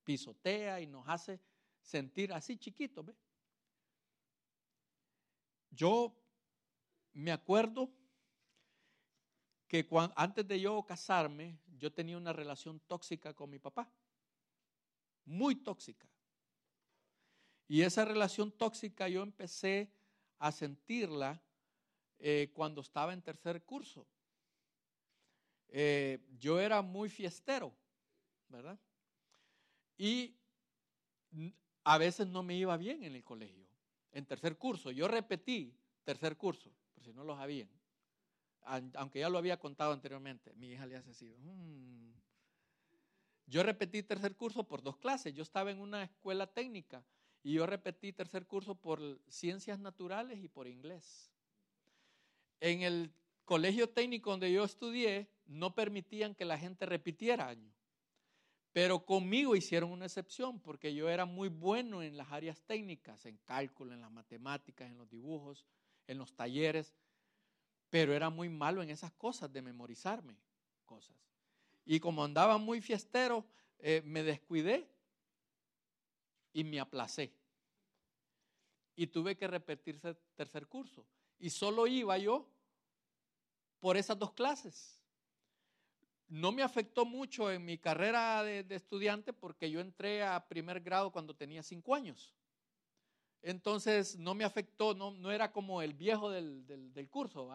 [0.05, 1.41] pisotea y nos hace
[1.81, 3.03] sentir así chiquito.
[3.05, 3.15] ¿ve?
[5.71, 6.15] Yo
[7.13, 7.91] me acuerdo
[9.69, 13.91] que antes de yo casarme, yo tenía una relación tóxica con mi papá,
[15.25, 16.09] muy tóxica.
[17.69, 19.93] Y esa relación tóxica yo empecé
[20.39, 21.43] a sentirla
[22.19, 24.07] eh, cuando estaba en tercer curso.
[25.69, 27.75] Eh, yo era muy fiestero,
[28.49, 28.79] ¿verdad?
[29.99, 30.37] Y
[31.85, 33.67] a veces no me iba bien en el colegio,
[34.13, 34.91] en tercer curso.
[34.91, 37.69] Yo repetí tercer curso, por si no lo sabían,
[38.95, 40.53] aunque ya lo había contado anteriormente.
[40.55, 42.13] Mi hija le hace así, mm".
[43.47, 45.33] Yo repetí tercer curso por dos clases.
[45.33, 47.05] Yo estaba en una escuela técnica
[47.43, 51.36] y yo repetí tercer curso por ciencias naturales y por inglés.
[52.61, 53.13] En el
[53.45, 57.73] colegio técnico donde yo estudié, no permitían que la gente repitiera año.
[58.73, 63.39] Pero conmigo hicieron una excepción porque yo era muy bueno en las áreas técnicas, en
[63.39, 65.65] cálculo, en las matemáticas, en los dibujos,
[66.07, 66.95] en los talleres,
[67.89, 70.37] pero era muy malo en esas cosas de memorizarme
[70.85, 71.17] cosas.
[71.85, 73.47] Y como andaba muy fiestero,
[73.79, 74.89] eh, me descuidé
[76.53, 77.33] y me aplacé.
[78.95, 80.01] Y tuve que repetir
[80.35, 81.07] tercer curso.
[81.39, 82.49] Y solo iba yo
[83.81, 84.97] por esas dos clases
[86.29, 91.13] no me afectó mucho en mi carrera de, estudiante porque yo entré a primer grado
[91.13, 92.35] cuando tenía cinco años.
[93.43, 97.53] Entonces no me afectó, no, no era como el viejo del, curso,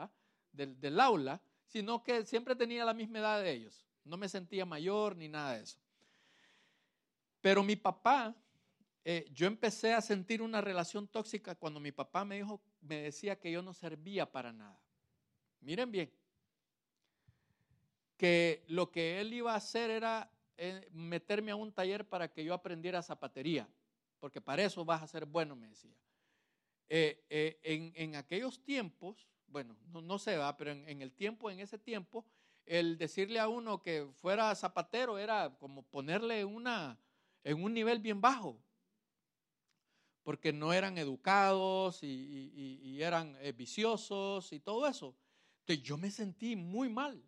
[0.53, 3.85] Del, del, aula, sino que siempre tenía la misma edad de ellos.
[4.05, 5.77] No me sentía mayor ni nada de eso.
[7.41, 8.35] Pero mi papá,
[9.03, 13.39] eh, yo empecé a sentir una relación tóxica cuando mi papá me, dijo, me decía
[13.39, 14.79] que yo no servía para nada.
[15.61, 16.11] Miren bien,
[18.17, 22.43] que lo que él iba a hacer era eh, meterme a un taller para que
[22.43, 23.67] yo aprendiera zapatería,
[24.19, 25.95] porque para eso vas a ser bueno, me decía.
[26.87, 31.59] Eh, eh, en, aquellos tiempos, bueno, no, no sé, va, pero en, el tiempo, en
[31.59, 32.25] ese tiempo,
[32.65, 36.99] el decirle a uno que fuera zapatero era como ponerle una,
[37.43, 38.61] en un nivel bien bajo,
[40.23, 45.15] porque no eran educados y, eran viciosos y todo eso.
[45.61, 47.23] Entonces yo me sentí muy mal.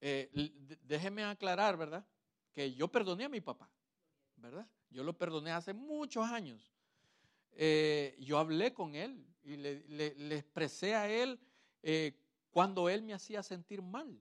[0.00, 0.30] Eh,
[0.82, 2.06] déjeme aclarar, ¿verdad?
[2.52, 3.70] Que yo perdoné a mi papá,
[4.36, 4.68] ¿verdad?
[4.90, 6.72] Yo lo perdoné hace muchos años.
[7.52, 11.40] Eh, yo hablé con él y le, expresé a él
[11.82, 12.18] eh,
[12.50, 14.20] cuando él me hacía sentir mal.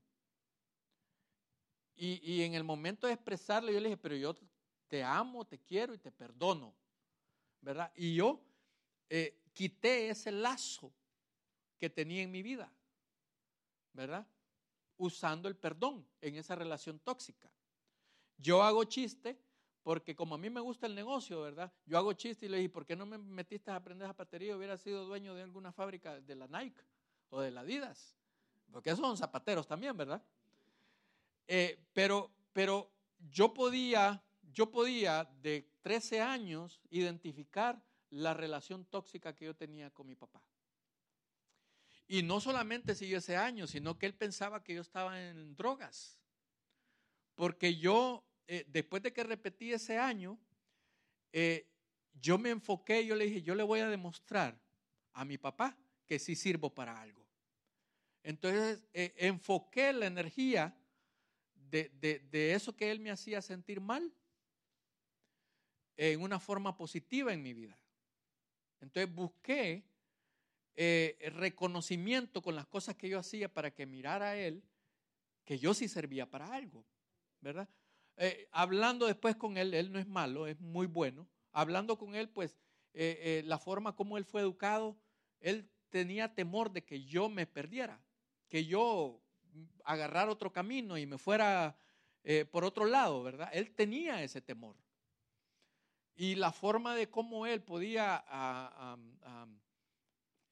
[1.97, 4.35] Y, en el momento de expresarle, yo le dije, pero yo
[4.89, 6.75] te amo, te quiero y te perdono,
[7.65, 7.91] ¿verdad?
[7.95, 8.41] Y yo
[9.53, 10.93] quité ese lazo
[11.77, 12.71] que tenía en mi vida,
[13.93, 14.25] ¿verdad?
[14.97, 17.51] usando el perdón en esa relación tóxica.
[18.37, 19.39] Yo hago chiste
[19.83, 21.71] porque como a mí me gusta el negocio, ¿verdad?
[21.85, 24.57] Yo hago chiste y le dije, ¿por qué no me metiste a aprender zapatería?
[24.57, 26.81] Hubiera sido dueño de alguna fábrica de la Nike
[27.29, 28.15] o de la Adidas.
[28.71, 30.23] Porque esos son zapateros también, ¿verdad?
[31.47, 32.91] Eh, pero, pero
[33.29, 37.79] yo podía, yo podía de 13 años identificar
[38.09, 40.41] la relación tóxica que yo tenía con mi papá.
[42.07, 46.19] Y no solamente siguió ese año, sino que él pensaba que yo estaba en drogas.
[47.35, 50.39] Porque yo, eh, después de que repetí ese año,
[51.31, 51.71] eh,
[52.13, 54.59] yo me enfoqué, yo le dije, yo le voy a demostrar
[55.13, 55.77] a mi papá
[56.07, 57.23] que sí sirvo para algo.
[58.23, 60.75] Entonces, eh, enfoqué la energía
[61.53, 64.11] de, de eso que él me hacía sentir mal
[65.97, 67.77] en una forma positiva en mi vida.
[68.81, 69.83] Entonces busqué
[70.75, 74.63] eh, reconocimiento con las cosas que yo hacía para que mirara a él
[75.45, 76.83] que yo sí servía para algo,
[77.39, 77.69] ¿verdad?
[78.17, 81.27] Eh, hablando después con él, él no es malo, es muy bueno.
[81.51, 82.57] Hablando con él, pues
[82.93, 84.97] eh, la forma como él fue educado,
[85.39, 88.01] él tenía temor de que yo me perdiera,
[88.49, 89.21] que yo
[89.83, 91.77] agarrara otro camino y me fuera
[92.51, 93.49] por otro lado, ¿verdad?
[93.53, 94.75] Él tenía ese temor.
[96.15, 98.97] Y la forma de cómo él podía a,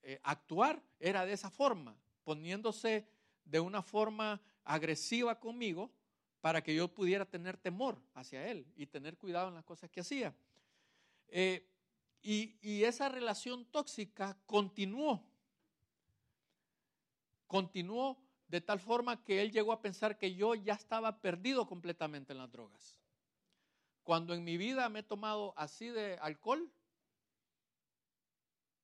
[0.01, 3.07] eh, actuar era de esa forma, poniéndose
[3.45, 5.89] de una forma agresiva conmigo
[6.41, 10.01] para que yo pudiera tener temor hacia él y tener cuidado en las cosas que
[10.01, 10.33] hacía.
[11.29, 11.65] Eh,
[12.21, 15.23] y esa relación tóxica continuó.
[17.47, 22.33] Continuó de tal forma que él llegó a pensar que yo ya estaba perdido completamente
[22.33, 23.02] en las drogas.
[24.03, 26.71] Cuando en mi vida me he tomado así de alcohol,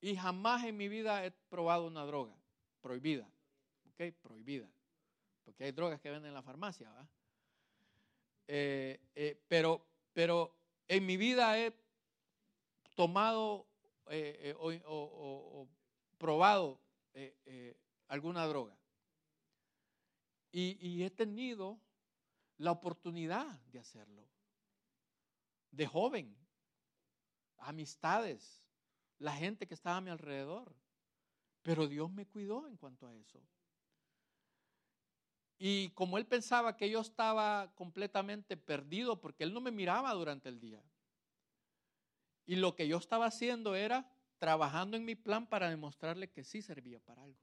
[0.02, 2.36] y jamás en mi vida he probado una droga
[2.82, 3.30] prohibida.
[3.90, 4.14] ¿Ok?
[4.22, 4.70] Prohibida.
[5.44, 7.08] Porque hay drogas que venden en la farmacia, ¿va?
[8.48, 10.56] Eh, eh, pero, pero
[10.88, 11.72] en mi vida he
[12.96, 13.68] tomado
[14.08, 15.68] eh, o,
[16.18, 16.80] probado
[18.08, 18.76] alguna droga.
[20.52, 21.80] y he tenido
[22.58, 24.28] la oportunidad de hacerlo.
[25.72, 26.36] De joven,
[27.58, 28.64] amistades,
[29.18, 30.76] la gente que estaba a mi alrededor.
[31.62, 33.42] Pero Dios me cuidó en cuanto a eso.
[35.58, 40.48] Y como él pensaba que yo estaba completamente perdido porque él no me miraba durante
[40.48, 40.82] el día.
[42.46, 46.62] Y lo que yo estaba haciendo era trabajando en mi plan para demostrarle que sí
[46.62, 47.38] servía para algo.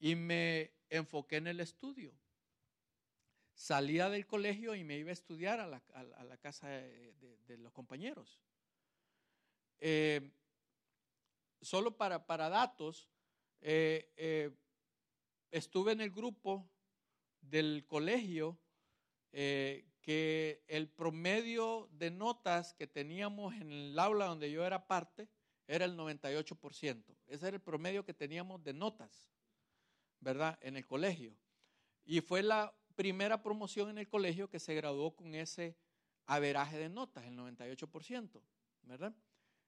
[0.00, 2.12] Y me enfoqué en el estudio.
[3.54, 8.40] Salía del colegio y me iba a estudiar a la, casa de, los compañeros.
[9.78, 10.32] Eh,
[11.60, 13.08] solo para, para datos,
[13.60, 14.50] eh, eh,
[15.50, 16.68] estuve en el grupo
[17.40, 18.58] del colegio
[19.32, 25.28] que el promedio de notas que teníamos en el aula donde yo era parte
[25.66, 27.02] era el 98%.
[27.26, 29.28] Ese era el promedio que teníamos de notas,
[30.20, 30.56] ¿verdad?
[30.60, 31.36] En el colegio.
[32.04, 35.76] Y fue la primera promoción en el colegio que se graduó con ese
[36.26, 38.40] averaje de notas, el 98%,
[38.82, 39.14] ¿verdad?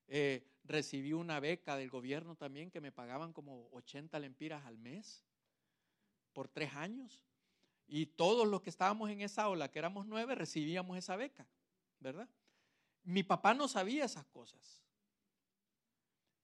[0.08, 5.24] Eh, recibí una beca del gobierno también que me pagaban como 80 lempiras al mes
[6.32, 7.22] por tres años.
[7.88, 11.46] Y todos los que estábamos en esa ola, que éramos nueve, recibíamos esa beca,
[12.00, 12.28] ¿verdad?
[13.04, 14.82] Mi papá no sabía esas cosas.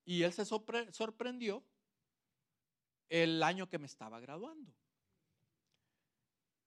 [0.04, 1.62] Y él se sorprendió
[3.08, 4.72] el año que me estaba graduando.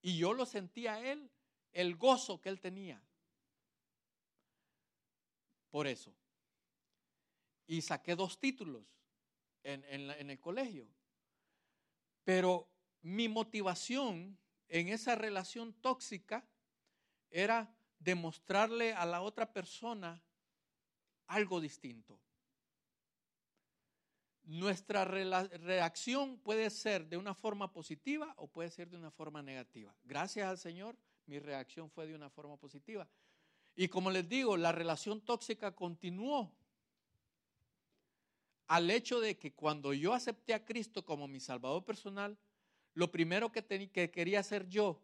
[0.06, 1.32] Y yo lo sentía a él,
[1.72, 3.02] el gozo que él tenía.
[5.72, 6.16] Por eso.
[7.66, 8.86] Y saqué dos títulos
[9.64, 10.88] en, en el colegio.
[12.24, 12.70] Pero
[13.02, 14.38] mi motivación
[14.68, 16.48] en esa relación tóxica
[17.32, 20.22] era demostrarle a la otra persona
[21.26, 22.22] algo distinto.
[24.46, 29.96] Nuestra reacción puede ser de una forma positiva o puede ser de una forma negativa.
[30.04, 33.08] Gracias al Señor, mi reacción fue de una forma positiva.
[33.76, 36.56] Y como les digo, la relación tóxica continuó
[38.68, 42.38] al hecho de que cuando yo acepté a Cristo como mi Salvador personal,
[42.94, 45.02] lo primero que, que quería hacer yo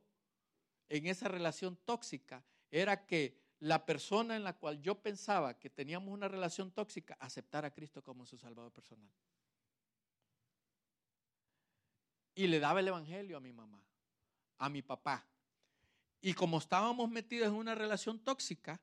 [0.90, 6.12] en esa relación tóxica era que la persona en la cual yo pensaba que teníamos
[6.12, 9.12] una relación tóxica aceptara a Cristo como su Salvador personal.
[12.34, 13.84] Y le daba el Evangelio a mi mamá,
[14.58, 15.28] a mi papá.
[16.22, 18.82] Y como estábamos metidos en una relación tóxica,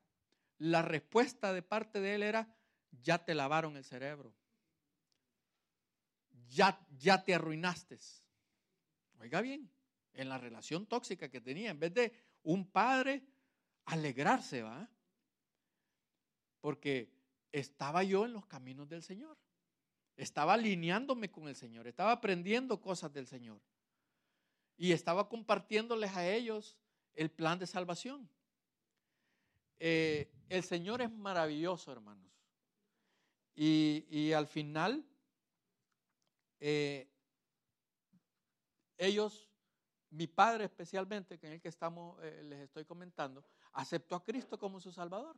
[0.59, 2.55] la respuesta de parte de él era,
[3.01, 4.33] ya te lavaron el cerebro,
[6.47, 7.99] ya, ya te arruinaste.
[9.19, 9.69] Oiga bien,
[10.13, 12.13] en la relación tóxica que tenía, en vez de
[12.43, 13.25] un padre
[13.89, 14.89] alegrarse, ¿va?
[16.61, 17.11] Porque
[17.51, 19.37] estaba yo en los caminos del Señor.
[20.15, 23.61] Estaba alineándome con el Señor, estaba aprendiendo cosas del Señor.
[24.77, 26.77] Y estaba compartiéndoles a ellos
[27.13, 28.29] el plan de salvación.
[29.79, 32.29] Eh, el Señor es maravilloso, hermanos.
[33.55, 35.05] Y, al final,
[36.61, 37.09] eh,
[38.97, 39.49] ellos,
[40.11, 44.57] mi padre especialmente, que en el que estamos, eh, les estoy comentando, aceptó a Cristo
[44.57, 45.37] como su Salvador.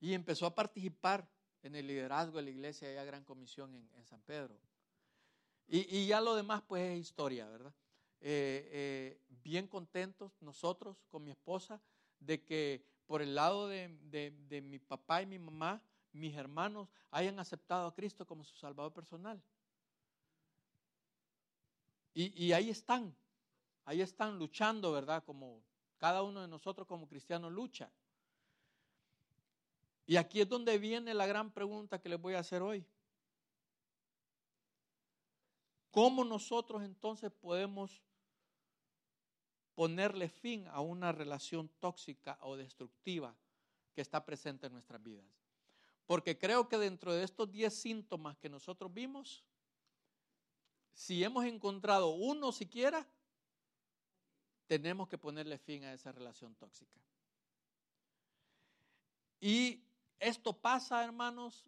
[0.00, 1.28] Y empezó a participar
[1.62, 4.56] en el liderazgo de la iglesia de Gran Comisión en, San Pedro.
[5.66, 7.74] Y, ya lo demás pues es historia, ¿verdad?
[8.20, 11.80] Eh, eh, bien contentos nosotros con mi esposa
[12.20, 13.88] de que por el lado de,
[14.48, 18.92] de mi papá y mi mamá, mis hermanos hayan aceptado a Cristo como su Salvador
[18.92, 19.42] personal.
[22.20, 23.14] Y, ahí están,
[23.84, 25.22] ahí están luchando, ¿verdad?
[25.24, 25.62] Como
[25.98, 27.90] cada uno de nosotros como cristianos lucha.
[30.06, 32.86] Y aquí es donde viene la gran pregunta que les voy a hacer hoy.
[35.90, 38.02] ¿Cómo nosotros entonces podemos
[39.74, 43.36] ponerle fin a una relación tóxica o destructiva
[43.94, 45.26] que está presente en nuestras vidas?
[46.06, 49.44] Porque creo que dentro de estos 10 síntomas que nosotros vimos,
[50.94, 53.06] si hemos encontrado uno siquiera,
[54.68, 57.00] tenemos que ponerle fin a esa relación tóxica.
[59.40, 59.82] Y
[60.20, 61.64] esto pasa, hermanos,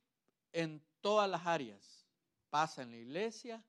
[0.53, 2.07] en todas las áreas.
[2.51, 3.65] Pasa en la iglesia,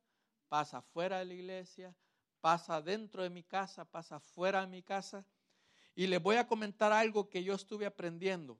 [0.50, 1.96] pasa fuera de la iglesia,
[2.42, 5.26] pasa dentro de mi casa, pasa fuera de mi casa.
[5.96, 8.60] Y les voy a comentar algo que yo estuve aprendiendo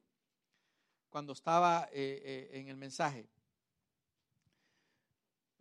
[1.10, 3.28] cuando estaba eh, eh, en el mensaje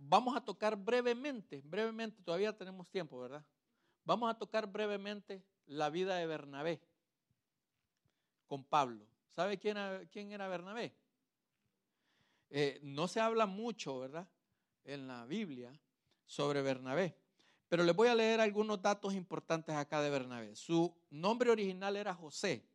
[0.01, 3.45] vamos a tocar brevemente, brevemente, todavía tenemos tiempo, ¿verdad?
[4.05, 6.81] Vamos a tocar brevemente la vida de Bernabé
[8.47, 9.07] con Pablo.
[9.35, 10.93] ¿Sabe quién era, quién era Bernabé?
[12.51, 14.29] Eh, no se habla mucho, ¿verdad?
[14.85, 15.73] En la Biblia
[16.27, 17.17] sobre Bernabé.
[17.69, 20.57] Pero les voy a leer algunos datos importantes acá de Bernabé.
[20.57, 22.67] Su nombre original era José.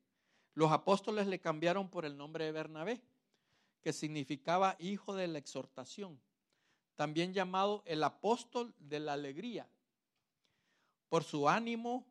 [0.53, 3.01] Los apóstoles le cambiaron por el nombre de Bernabé,
[3.81, 6.21] que significaba hijo de la exhortación
[6.95, 9.67] también llamado el apóstol de la alegría,
[11.09, 12.05] por su ánimo,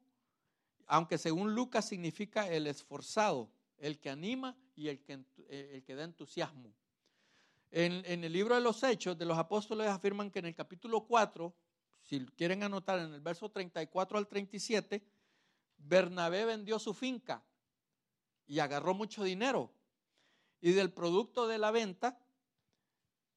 [0.87, 6.05] aunque según Lucas significa el esforzado, el que anima y el que, el que da
[6.05, 6.75] entusiasmo.
[7.71, 11.07] En, en, el libro de los Hechos de los Apóstoles afirman que en el capítulo
[11.07, 11.53] 4,
[12.03, 15.03] si quieren anotar en el verso 34 al 37,
[15.79, 17.43] Bernabé vendió su finca
[18.47, 19.71] y agarró mucho dinero.
[20.61, 22.19] Y del producto de la venta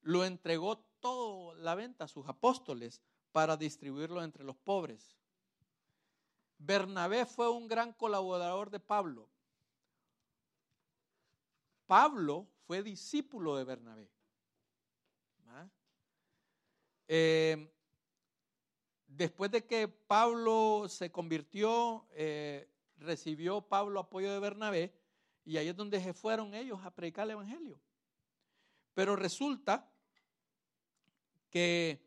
[0.01, 3.01] lo entregó toda la venta a sus apóstoles
[3.31, 5.17] para distribuirlo entre los pobres.
[6.57, 9.29] Bernabé fue un gran colaborador de Pablo.
[11.85, 14.09] Pablo fue discípulo de Bernabé.
[15.47, 15.67] ¿Ah?
[17.07, 17.73] Eh,
[19.07, 24.93] después de que Pablo se convirtió, eh, recibió Pablo apoyo de Bernabé
[25.45, 27.79] y ahí es donde se fueron ellos a predicar el Evangelio.
[28.93, 29.89] Pero resulta
[31.49, 32.06] que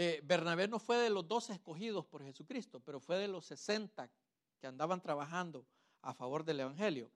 [0.00, 4.08] eh, Bernabé no fue de los dos escogidos por Jesucristo, pero fue de los 60
[4.60, 5.66] que andaban trabajando
[6.02, 7.10] a favor del Evangelio.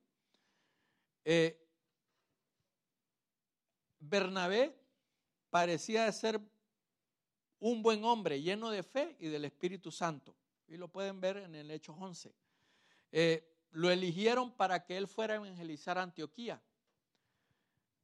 [1.24, 1.64] Eh,
[4.00, 4.76] Bernabé
[5.48, 6.40] parecía ser
[7.60, 10.34] un buen hombre lleno de fe y del Espíritu Santo.
[10.66, 12.34] Y lo pueden ver en el Hechos 11.
[13.12, 16.60] Eh, lo eligieron para que él fuera a evangelizar a Antioquía.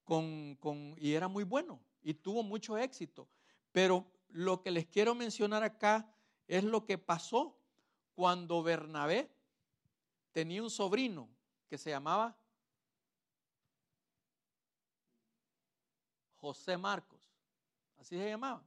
[0.06, 3.28] y era muy bueno y tuvo mucho éxito.
[3.72, 6.12] Pero lo que les quiero mencionar acá
[6.46, 7.58] es lo que pasó
[8.14, 9.30] cuando Bernabé
[10.32, 11.28] tenía un sobrino
[11.68, 12.36] que se llamaba
[16.36, 17.20] José Marcos.
[17.98, 18.62] Así se llamaba.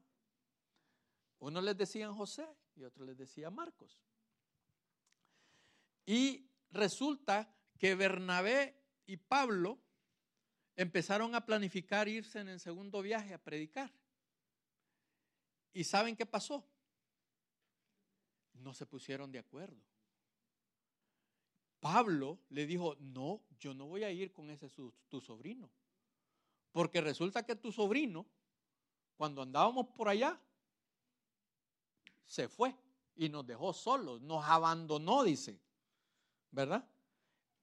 [1.39, 3.99] Unos les decían José y otros les decían Marcos.
[6.05, 9.79] Y resulta que Bernabé y Pablo
[10.75, 13.91] empezaron a planificar irse en el segundo viaje a predicar.
[15.73, 16.65] ¿Y saben qué pasó?
[18.53, 19.81] No se pusieron de acuerdo.
[21.79, 24.69] Pablo le dijo, no, yo no voy a ir con ese
[25.09, 25.69] tu sobrino.
[26.71, 28.25] Porque resulta que tu sobrino,
[29.17, 30.39] cuando andábamos por allá,
[32.25, 32.75] se fue
[33.15, 35.59] y nos dejó solos, nos abandonó, dice.
[36.51, 36.87] ¿Verdad?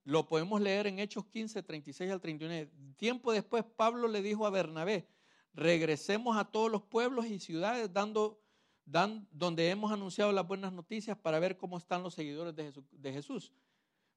[0.05, 2.71] Lo podemos leer en Hechos 15, 36 al 31.
[2.97, 5.07] Tiempo después Pablo le dijo a Bernabé,
[5.53, 8.40] regresemos a todos los pueblos y ciudades dando,
[8.84, 13.53] donde hemos anunciado las buenas noticias para ver cómo están los seguidores de, Jesús.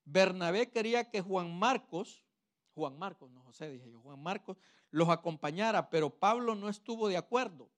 [0.05, 2.23] Bernabé quería que Juan Marcos,
[2.73, 4.57] Juan Marcos, no José, dije yo, Juan Marcos,
[4.89, 7.69] los acompañara, pero Pablo no estuvo de acuerdo.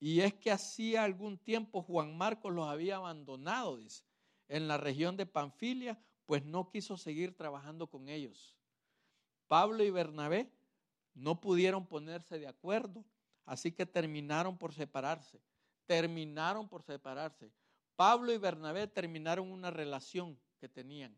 [0.00, 4.04] Y es que hacía algún tiempo Juan Marcos los había abandonado, dice,
[4.48, 8.56] en la región de Panfilia, pues no quiso seguir trabajando con ellos.
[9.46, 10.50] Pablo y Bernabé
[11.14, 13.04] no pudieron ponerse de acuerdo,
[13.44, 15.40] así que terminaron por separarse.
[15.86, 17.52] Terminaron por separarse.
[17.96, 21.16] Pablo y Bernabé terminaron una relación que tenían.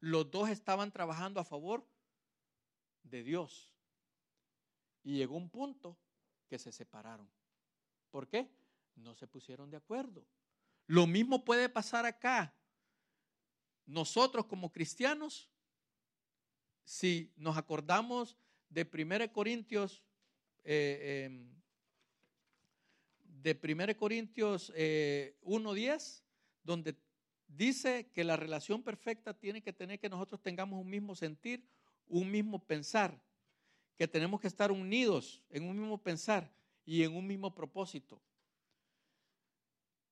[0.00, 1.86] Los dos estaban trabajando a favor
[3.02, 3.72] de Dios.
[5.02, 5.96] Y llegó un punto
[6.48, 7.28] que se separaron.
[8.10, 8.50] ¿Por qué?
[8.94, 10.24] No se pusieron de acuerdo.
[10.86, 12.54] Lo mismo puede pasar acá.
[13.86, 15.50] Nosotros como cristianos,
[16.84, 18.36] si nos acordamos
[18.74, 20.02] de 1 Corintios,
[20.64, 21.48] eh, em,
[23.22, 26.24] de 1 Corintios 1.10, eh,
[26.64, 26.96] donde
[27.46, 31.64] dice que la relación perfecta tiene que tener que nosotros tengamos un mismo sentir,
[32.06, 33.22] un mismo pensar,
[33.96, 36.52] que tenemos que estar unidos en un mismo pensar
[36.84, 38.20] y en un mismo propósito.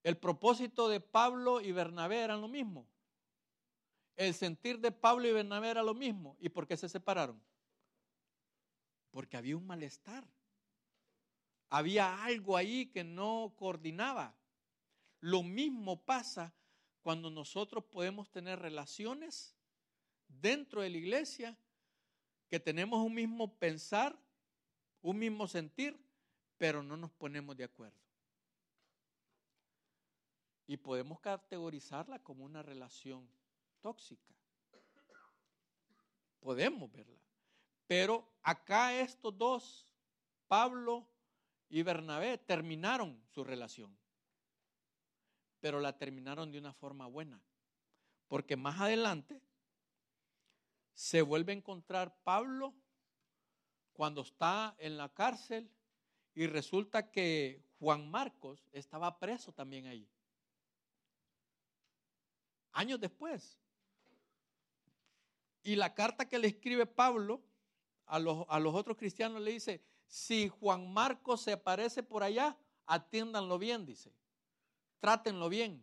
[0.04, 2.86] El propósito de Pablo y Bernabé eran lo mismo.
[4.14, 6.36] El sentir de Pablo y Bernabé era lo mismo.
[6.38, 7.40] ¿Y por qué se separaron?
[9.12, 10.26] Porque había un malestar.
[11.70, 14.34] Había algo ahí que no coordinaba.
[15.20, 16.52] Lo mismo pasa
[17.02, 19.54] cuando nosotros podemos tener relaciones
[20.28, 21.56] dentro de la iglesia
[22.48, 24.18] que tenemos un mismo pensar,
[25.00, 25.98] un mismo sentir,
[26.58, 27.96] pero no nos ponemos de acuerdo.
[30.66, 33.28] Y podemos categorizarla como una relación
[33.80, 34.34] tóxica.
[36.40, 37.21] Podemos verla.
[37.86, 39.86] Pero acá estos dos,
[40.48, 41.08] Pablo
[41.68, 43.96] y Bernabé, terminaron su relación.
[45.60, 47.40] Pero la terminaron de una forma buena.
[48.28, 49.42] Porque más adelante
[50.94, 52.74] se vuelve a encontrar Pablo
[53.92, 55.70] cuando está en la cárcel
[56.34, 60.08] y resulta que Juan Marcos estaba preso también ahí.
[62.72, 63.58] Años después.
[65.62, 67.42] Y la carta que le escribe Pablo
[68.12, 72.58] a los, a los otros cristianos le dice, si Juan Marcos se aparece por allá,
[72.84, 74.12] atiéndanlo bien, dice.
[75.00, 75.82] Trátenlo bien.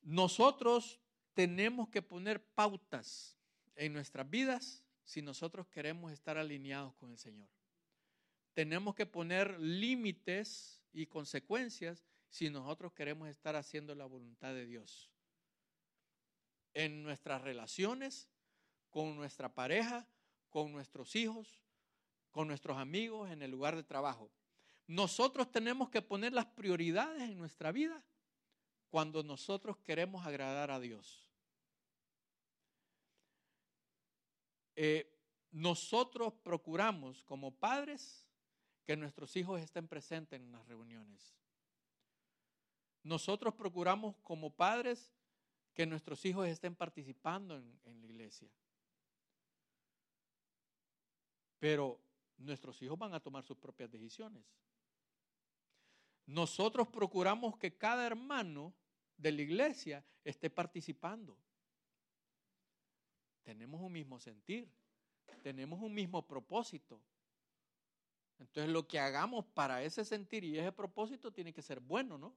[0.00, 0.98] Nosotros
[1.34, 3.36] tenemos que poner pautas
[3.76, 7.50] en nuestras vidas si nosotros queremos estar alineados con el Señor.
[8.54, 15.10] Tenemos que poner límites y consecuencias si nosotros queremos estar haciendo la voluntad de Dios.
[16.72, 18.30] En nuestras relaciones,
[18.90, 20.06] con nuestra pareja,
[20.50, 21.60] con nuestros hijos,
[22.30, 24.30] con nuestros amigos, en el lugar de trabajo.
[24.86, 28.02] Nosotros tenemos que poner las prioridades en nuestra vida
[28.88, 31.28] cuando nosotros queremos agradar a Dios.
[34.76, 35.14] Eh,
[35.50, 38.26] nosotros procuramos como padres
[38.84, 41.36] que nuestros hijos estén presentes en las reuniones.
[43.02, 45.12] Nosotros procuramos como padres
[45.74, 48.48] que nuestros hijos estén participando en, en la iglesia.
[51.58, 52.00] Pero
[52.38, 54.44] nuestros hijos van a tomar sus propias decisiones.
[56.26, 58.74] Nosotros procuramos que cada hermano
[59.16, 61.36] de la iglesia esté participando.
[63.42, 64.70] Tenemos un mismo sentir,
[65.42, 67.00] tenemos un mismo propósito.
[68.38, 72.36] Entonces lo que hagamos para ese sentir y ese propósito tiene que ser bueno, ¿no?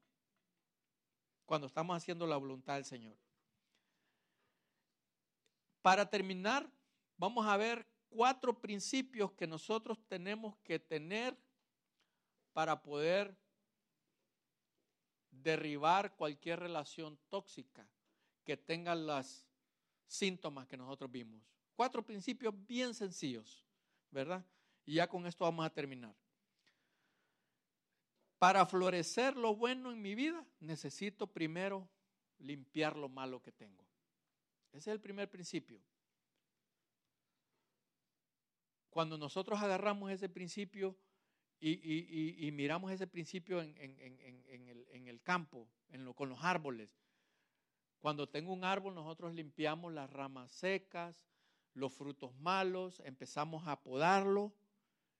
[1.45, 3.17] Cuando estamos haciendo la voluntad del Señor.
[5.81, 6.71] Para terminar,
[7.17, 11.35] vamos a ver cuatro principios que nosotros tenemos que tener
[12.53, 13.35] para poder
[15.31, 17.87] derribar cualquier relación tóxica
[18.43, 19.47] que tenga los
[20.05, 21.41] síntomas que nosotros vimos.
[21.75, 23.65] Cuatro principios bien sencillos,
[24.11, 24.45] ¿verdad?
[24.85, 26.13] Y ya con esto vamos a terminar.
[28.37, 31.87] Para florecer lo bueno en mi vida, necesito primero
[32.39, 33.85] limpiar lo malo que tengo.
[34.71, 35.79] Ese es el primer principio.
[38.91, 40.95] Cuando nosotros agarramos ese principio
[41.59, 43.73] y, miramos ese principio en,
[45.07, 45.67] el, campo,
[46.15, 47.01] con los árboles,
[47.99, 51.23] cuando tengo un árbol nosotros limpiamos las ramas secas,
[51.73, 54.53] los frutos malos, empezamos a podarlo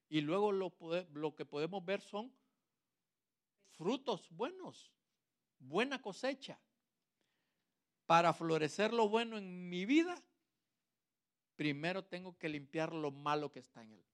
[0.10, 2.34] y luego lo, que podemos ver son
[3.70, 4.92] frutos buenos,
[5.60, 6.60] buena cosecha.
[8.06, 10.22] Para florecer lo bueno en mi vida,
[11.56, 14.06] primero tengo que limpiar lo malo que está en él.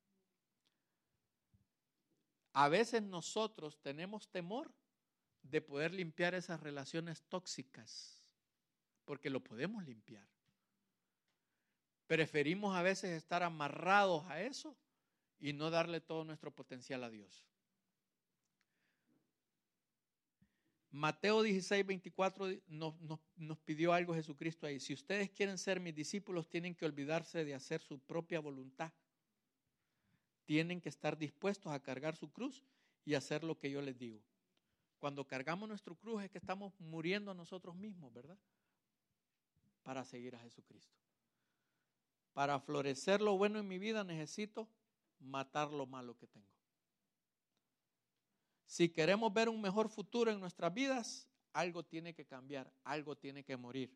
[2.53, 4.71] A veces nosotros tenemos temor
[5.43, 8.21] de poder limpiar esas relaciones tóxicas,
[9.05, 10.27] porque lo podemos limpiar.
[12.07, 14.75] Preferimos a veces estar amarrados a eso
[15.39, 17.45] y no darle todo nuestro potencial a Dios.
[20.91, 22.95] Mateo 16, 24 nos,
[23.35, 24.79] nos, pidió algo Jesucristo ahí.
[24.79, 28.91] Si ustedes quieren ser mis discípulos, tienen que olvidarse de hacer su propia voluntad.
[30.45, 32.63] Tienen que estar dispuestos a cargar su cruz
[33.03, 34.21] y hacer lo que yo les digo.
[34.99, 38.37] Cuando cargamos nuestro cruz es que estamos muriendo a nosotros mismos, ¿verdad?
[39.83, 40.95] Para seguir a Jesucristo.
[42.33, 44.67] Para florecer lo bueno en mi vida necesito
[45.19, 46.56] matar lo malo que tengo.
[48.67, 53.43] Si queremos ver un mejor futuro en nuestras vidas, algo tiene que cambiar, algo tiene
[53.43, 53.89] que morir.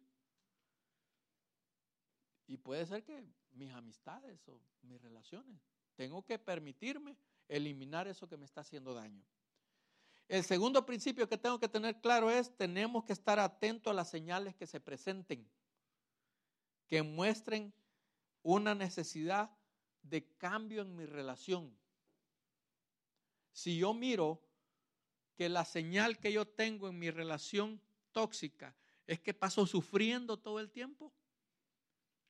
[2.48, 5.60] Y puede ser que mis amistades o mis relaciones,
[5.96, 7.18] tengo que permitirme
[7.50, 9.22] eliminar eso que me está haciendo daño.
[10.30, 14.10] El segundo principio que tengo que tener claro es, tenemos que estar atentos a las
[14.10, 15.46] señales que se presenten,
[16.88, 17.74] que muestren
[18.42, 19.52] una necesidad
[20.02, 21.78] de cambio en mi relación.
[23.52, 24.42] Si yo miro
[25.42, 27.82] que la señal que yo tengo en mi relación
[28.12, 28.76] tóxica
[29.08, 31.12] es que paso sufriendo todo el tiempo,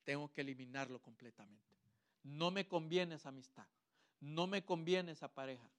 [0.05, 1.75] tengo que eliminarlo completamente.
[2.23, 3.67] No me conviene esa amistad,
[4.21, 5.69] no me conviene esa pareja,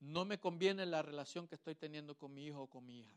[0.00, 3.16] no me conviene la relación que estoy teniendo con mi hijo o con mi hija.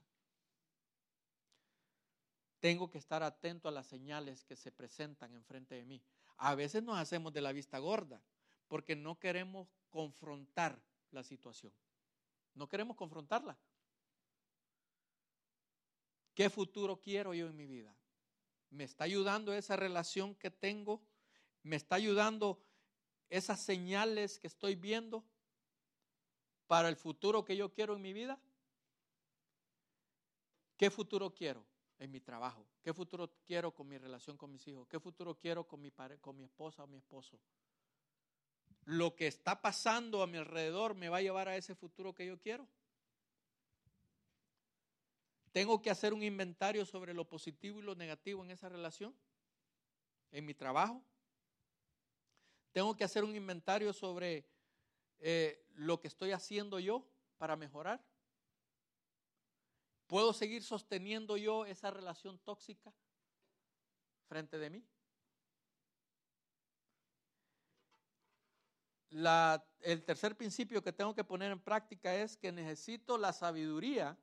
[2.59, 5.99] Tengo que estar atento a las señales que se presentan enfrente de mí.
[6.37, 8.21] A veces nos hacemos de la vista gorda
[8.67, 11.73] porque no queremos confrontar la situación.
[12.55, 13.57] No queremos confrontarla.
[16.33, 17.95] ¿Qué futuro quiero yo en mi vida?
[18.69, 21.01] ¿Me está ayudando esa relación que tengo?
[21.61, 22.63] ¿Me está ayudando
[23.29, 25.23] esas señales que estoy viendo
[26.67, 28.39] para el futuro que yo quiero en mi vida?
[30.75, 31.63] ¿Qué futuro quiero
[31.99, 32.65] en mi trabajo?
[32.81, 34.87] ¿Qué futuro quiero con mi relación con mis hijos?
[34.87, 37.39] ¿Qué futuro quiero con mi, con mi esposa o mi esposo?
[38.85, 42.25] Lo que está pasando a mi alrededor me va a llevar a ese futuro que
[42.25, 42.67] yo quiero.
[45.51, 49.15] Tengo que hacer un inventario sobre lo positivo y lo negativo en esa relación,
[50.31, 51.03] en mi trabajo.
[52.71, 54.47] Tengo que hacer un inventario sobre
[55.19, 57.07] eh, lo que estoy haciendo yo
[57.37, 58.03] para mejorar.
[60.07, 62.91] ¿Puedo seguir sosteniendo yo esa relación tóxica
[64.27, 64.83] frente de mí?
[69.81, 74.17] El tercer principio que tengo que poner en práctica es que necesito la sabiduría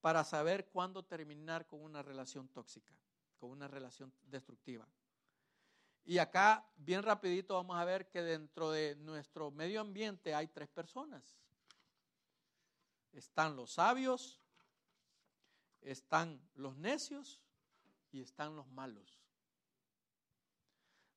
[0.00, 2.92] para saber cuándo terminar con una relación tóxica,
[3.38, 4.86] con una relación destructiva.
[6.04, 10.68] Y acá, bien rapidito, vamos a ver que dentro de nuestro medio ambiente hay tres
[10.68, 11.38] personas.
[13.12, 14.38] Están los sabios,
[15.80, 17.40] están los necios
[18.10, 19.23] y están los malos.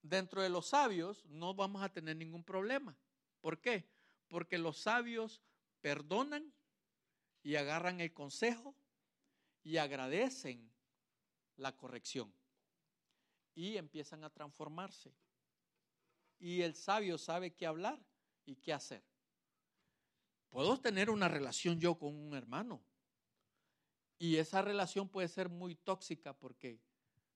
[0.07, 2.95] Dentro de los sabios no vamos a tener ningún problema.
[3.41, 3.89] ¿Por qué?
[4.29, 5.41] Porque los sabios
[5.81, 6.53] perdonan
[7.43, 8.73] y agarran el consejo
[9.63, 10.71] y agradecen
[11.57, 12.33] la corrección
[13.53, 15.13] y empiezan a transformarse.
[16.39, 17.99] Y el sabio sabe qué hablar
[18.45, 19.03] y qué hacer.
[20.49, 22.81] Puedo tener una relación yo con un hermano
[24.17, 26.79] y esa relación puede ser muy tóxica porque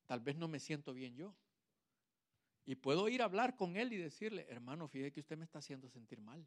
[0.05, 1.35] tal vez no me siento bien yo.
[2.65, 5.59] Y puedo ir a hablar con él y decirle, hermano, fíjate que usted me está
[5.59, 6.45] haciendo sentir mal.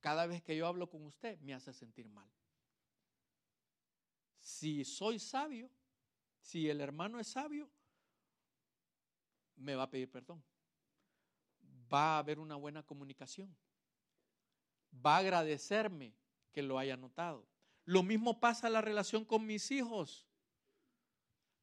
[0.00, 2.28] Cada vez que yo hablo con usted me hace sentir mal.
[4.40, 5.70] Si soy sabio,
[6.40, 7.70] si el hermano es sabio,
[9.56, 10.44] me va a pedir perdón.
[11.92, 13.56] Va a haber una buena comunicación.
[14.94, 16.14] Va a agradecerme
[16.52, 17.46] que lo haya notado.
[17.84, 20.26] Lo mismo pasa en la relación con mis hijos.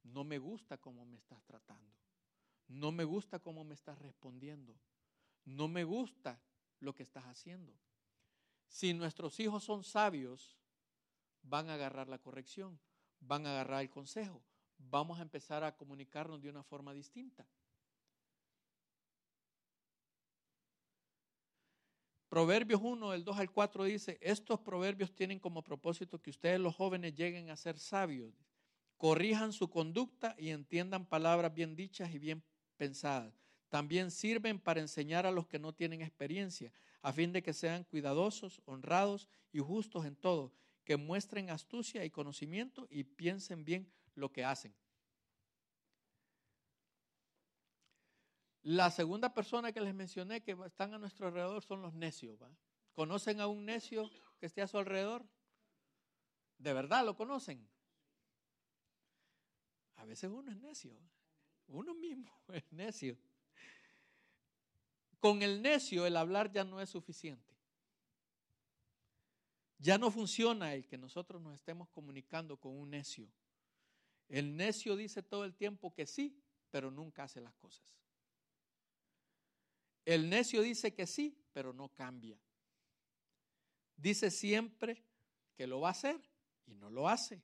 [0.02, 2.01] No me gusta cómo me estás tratando.
[2.72, 4.74] No me gusta cómo me estás respondiendo.
[5.44, 6.40] No me gusta
[6.80, 7.78] lo que estás haciendo.
[8.66, 10.56] Si nuestros hijos son sabios,
[11.42, 12.80] van a agarrar la corrección,
[13.20, 14.42] van a agarrar el consejo.
[14.78, 17.46] Vamos a empezar a comunicarnos de una forma distinta.
[22.30, 26.74] Proverbios 1, del 2 al 4 dice, estos proverbios tienen como propósito que ustedes los
[26.74, 28.32] jóvenes lleguen a ser sabios,
[28.96, 32.42] corrijan su conducta y entiendan palabras bien dichas y bien
[33.68, 37.84] También sirven para enseñar a los que no tienen experiencia, a fin de que sean
[37.84, 40.52] cuidadosos, honrados y justos en todo,
[40.84, 44.74] que muestren astucia y conocimiento y piensen bien lo que hacen.
[48.62, 52.38] La segunda persona que les mencioné que están a nuestro alrededor son los necios.
[52.94, 54.08] ¿Conocen a un necio
[54.38, 55.24] que esté a su alrededor?
[56.58, 57.68] ¿De verdad lo conocen?
[59.96, 60.96] A veces uno es necio.
[61.72, 63.16] Uno mismo es necio.
[65.18, 67.52] Con el necio el hablar ya no es suficiente.
[69.78, 73.28] Ya no funciona el que nosotros nos estemos comunicando con un necio.
[74.28, 77.96] El necio dice todo el tiempo que sí, pero nunca hace las cosas.
[80.04, 82.38] El necio dice que sí, pero no cambia.
[83.96, 85.04] Dice siempre
[85.54, 86.20] que lo va a hacer
[86.66, 87.42] y no lo hace.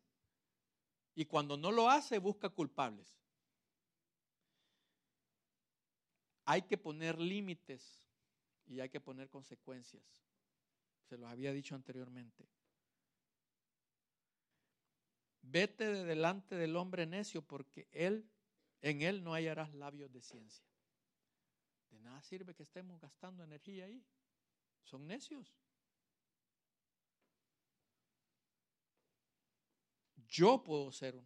[1.14, 3.18] Y cuando no lo hace, busca culpables.
[6.50, 8.02] Hay que poner límites
[8.64, 10.02] y hay que poner consecuencias.
[11.02, 12.48] Se los había dicho anteriormente.
[15.42, 18.26] Vete de delante del hombre necio porque él
[18.80, 20.64] en él no hallarás labios de ciencia.
[21.90, 24.02] De nada sirve que estemos gastando energía ahí.
[24.84, 25.54] Son necios.
[30.28, 31.20] Yo puedo ser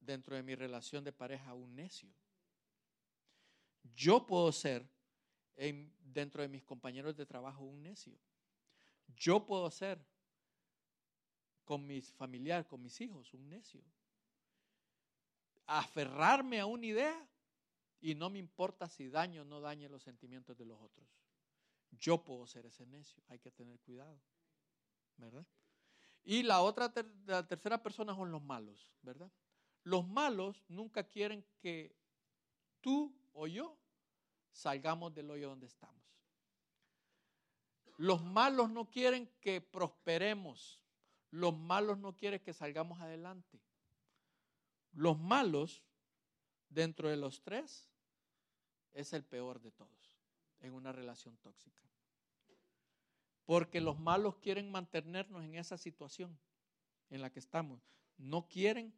[0.00, 2.08] dentro de mi relación de pareja un necio.
[3.94, 4.88] Yo puedo ser
[6.00, 8.18] dentro de mis compañeros de trabajo un necio.
[9.16, 10.04] Yo puedo ser
[11.64, 13.82] con mis familiares, con mis hijos, un necio.
[15.66, 17.28] Aferrarme a una idea
[18.00, 21.08] y no me importa si daño o no dañe los sentimientos de los otros.
[21.92, 24.20] Yo puedo ser ese necio, hay que tener cuidado,
[25.16, 25.46] ¿verdad?
[26.22, 26.92] Y la otra,
[27.26, 29.30] la tercera persona son los malos, ¿verdad?
[29.84, 31.94] Los malos nunca quieren que
[32.80, 33.76] tú o yo
[34.50, 36.02] salgamos del hoyo donde estamos.
[37.96, 40.80] Los malos no quieren que prosperemos.
[41.30, 43.60] Los malos no quieren que salgamos adelante.
[44.92, 45.82] Los malos,
[46.68, 47.90] dentro de los tres,
[48.92, 50.18] es el peor de todos
[50.60, 51.82] en una relación tóxica.
[53.44, 56.38] Porque los malos quieren mantenernos en esa situación
[57.10, 57.80] en la que estamos.
[58.16, 58.94] No quieren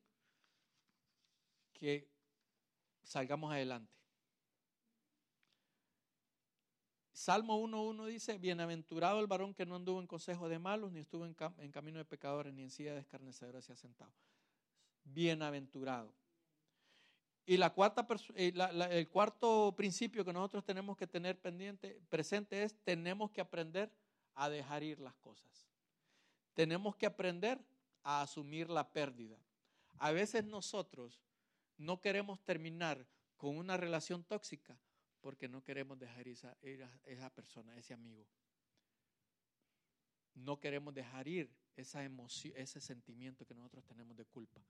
[1.73, 2.09] que
[3.03, 3.96] salgamos adelante.
[7.17, 11.25] Salmo 1.1 dice, bienaventurado el varón que no anduvo en consejo de malos, ni estuvo
[11.25, 11.33] en,
[11.73, 14.13] camino de pecadores, ni en silla de escarnecedores se ha sentado.
[15.03, 16.13] Bienaventurado.
[17.47, 18.53] Y la cuarta, eh,
[18.91, 23.91] el cuarto principio que nosotros tenemos que tener pendiente, presente es, tenemos que aprender
[24.35, 25.71] a dejar ir las cosas.
[26.53, 27.59] Tenemos que aprender
[28.03, 29.39] a asumir la pérdida.
[29.97, 31.23] A veces nosotros
[31.79, 33.07] no queremos terminar
[33.39, 34.79] con una relación tóxica
[35.27, 36.39] porque no queremos dejar ir
[36.85, 38.25] a esa persona, ese amigo.
[40.35, 44.61] no queremos dejar ir esa emoción, ese sentimiento que nosotros tenemos de culpa.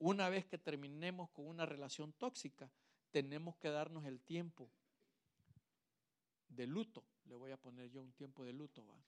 [0.00, 2.68] Una vez que terminemos con una relación tóxica,
[3.12, 4.68] tenemos que darnos el tiempo
[6.48, 7.04] de luto.
[7.26, 8.84] Le voy a poner yo un tiempo de luto.
[8.84, 9.00] ¿va?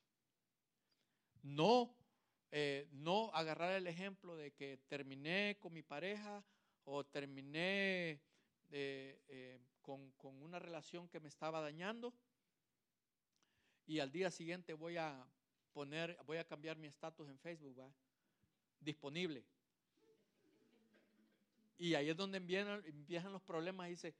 [1.43, 1.97] No,
[2.53, 6.45] eh, no agarrar el ejemplo de que terminé con mi pareja
[6.85, 8.21] o terminé
[8.73, 12.13] eh, con, con una relación que me estaba dañando
[13.87, 15.25] y al día siguiente voy a
[15.73, 17.93] poner, voy a cambiar mi estatus en Facebook, ¿va?
[18.81, 19.45] Disponible.
[21.79, 24.15] Y ahí es donde empiezan, los problemas dice,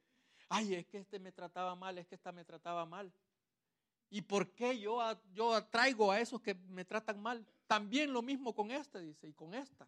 [0.49, 3.13] ay, es que este me trataba mal, es que esta me trataba mal.
[4.11, 5.01] ¿Y por qué yo,
[5.33, 7.47] yo atraigo a esos que me tratan mal?
[7.67, 9.87] También lo mismo con este, dice, y con esta.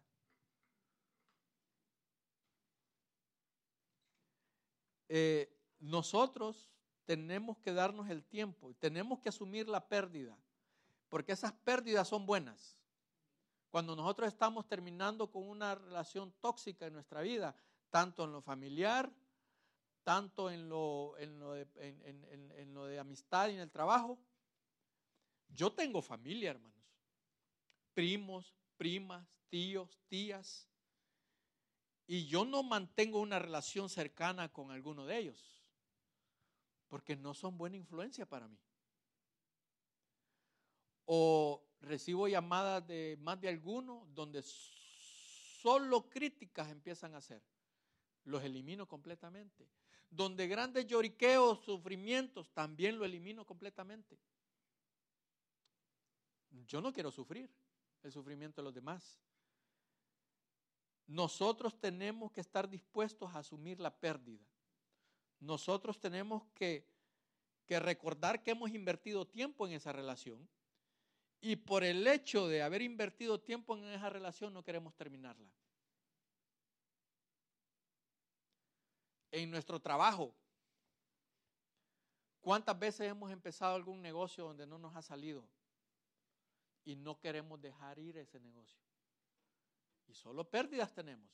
[5.09, 6.71] Eh, nosotros
[7.05, 10.37] tenemos que darnos el tiempo tenemos que asumir la pérdida,
[11.09, 12.77] porque esas pérdidas son buenas.
[13.69, 17.55] Cuando nosotros estamos terminando con una relación tóxica en nuestra vida,
[17.89, 19.11] tanto en lo familiar,
[20.03, 24.17] tanto en, lo de amistad y en el trabajo,
[25.49, 26.85] yo tengo familia, hermanos,
[27.93, 30.67] primos, primas, tíos, tías,
[32.07, 35.55] y yo no mantengo una relación cercana con alguno de ellos
[36.87, 38.57] porque no son buena influencia para mí.
[41.05, 47.43] O recibo llamadas de más de alguno donde solo críticas empiezan a hacer.
[48.23, 49.67] Los elimino completamente.
[50.09, 54.17] Donde grandes lloriqueos, sufrimientos, también lo elimino completamente.
[56.67, 57.49] Yo no quiero sufrir
[58.03, 59.19] el sufrimiento de los demás.
[61.07, 64.45] Nosotros tenemos que estar dispuestos a asumir la pérdida
[65.39, 66.87] nosotros tenemos que,
[67.67, 70.47] recordar que hemos invertido tiempo en esa relación
[71.41, 75.51] y por el hecho de haber invertido tiempo en esa relación no queremos terminarla.
[79.31, 80.33] En nuestro trabajo,
[82.39, 85.47] ¿cuántas veces hemos empezado algún negocio donde no nos ha salido
[86.85, 88.79] y no queremos dejar ir ese negocio?
[90.07, 91.29] Y solo pérdidas tenemos.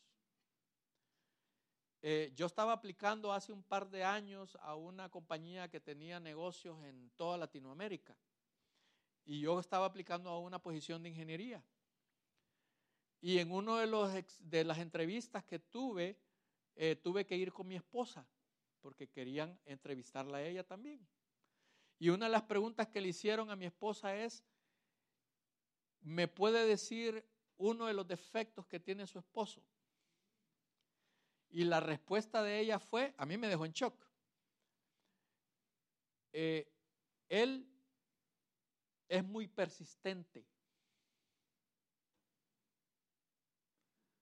[2.04, 6.84] Eh, yo estaba aplicando hace un par de años a una compañía que tenía negocios
[6.84, 8.18] en toda Latinoamérica.
[9.24, 11.64] Y yo estaba aplicando a una posición de ingeniería.
[13.22, 16.18] Y en una de, los, de las entrevistas que tuve,
[16.76, 18.28] eh, tuve que ir con mi esposa,
[18.82, 21.08] porque querían entrevistarla a ella también.
[22.00, 24.44] Y una de las preguntas que le hicieron a mi esposa es,
[26.00, 27.24] ¿me puede decir
[27.62, 29.64] uno de los defectos que tiene su esposo?
[31.50, 34.06] Y la respuesta de ella fue, a mí me dejó en shock.
[36.34, 36.72] Eh,
[37.30, 37.68] él
[39.08, 40.48] es muy persistente.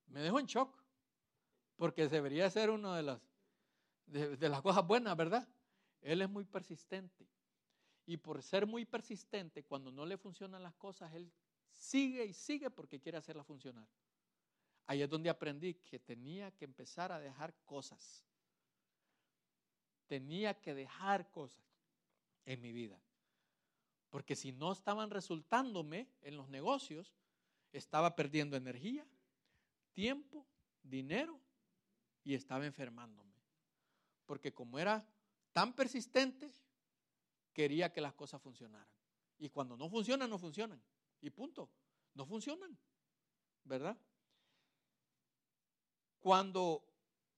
[0.08, 0.84] Me dejó en shock,
[1.76, 3.22] porque debería ser una de las,
[4.08, 5.48] de las cosas buenas, ¿verdad?
[6.02, 7.30] Él es muy persistente.
[8.06, 11.32] Y por ser muy persistente, cuando no le funcionan las cosas, él
[11.80, 13.88] sigue y sigue porque quiere hacerlas funcionar.
[14.86, 18.26] Ahí es donde aprendí que tenía que empezar a dejar cosas.
[20.08, 21.64] Tenía que dejar cosas
[22.46, 23.02] en mi vida.
[24.10, 27.16] Porque si no estaban resultándome en los negocios,
[27.72, 29.06] estaba perdiendo energía,
[29.94, 30.46] tiempo,
[30.82, 31.40] dinero
[32.24, 33.36] y estaba enfermándome.
[34.26, 35.08] Porque como era
[35.54, 36.52] tan persistente,
[37.54, 38.88] quería que las cosas funcionaran.
[39.38, 40.82] Y cuando no funcionan, no funcionan.
[41.22, 41.70] Y punto.
[42.14, 42.78] No funcionan.
[43.64, 43.98] ¿Verdad?
[46.20, 46.84] Cuando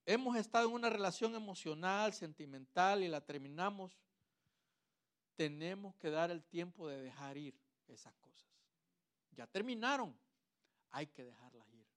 [0.05, 3.97] hemos estado en una relación emocional, sentimental y la terminamos,
[5.35, 8.49] tenemos que dar el tiempo de dejar ir esas cosas.
[9.31, 10.17] Ya terminaron,
[10.91, 11.87] hay que dejarlas ir.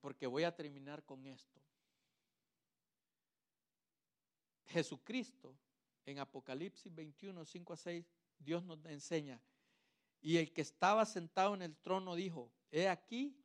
[0.00, 1.60] Porque voy a terminar con esto.
[4.66, 5.56] Jesucristo
[6.04, 8.06] en Apocalipsis 21, 5 a 6,
[8.38, 9.40] Dios nos enseña.
[10.20, 13.36] Y el que estaba sentado en el trono dijo, he aquí,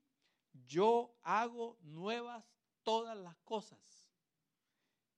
[0.66, 2.44] yo hago nuevas
[2.84, 3.80] todas las cosas.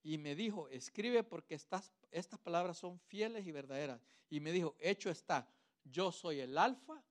[0.03, 4.01] Y me dijo, escribe porque estas, estas palabras son fieles y verdaderas.
[4.29, 5.49] Y me dijo, hecho está,
[5.83, 7.03] yo soy el alfa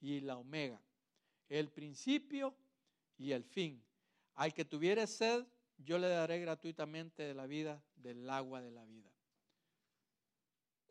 [0.00, 0.80] y la omega,
[1.48, 2.54] el principio
[3.16, 3.82] y el fin.
[4.34, 5.46] Al que tuviere sed,
[5.78, 9.11] yo le daré gratuitamente de la vida, del agua de la vida.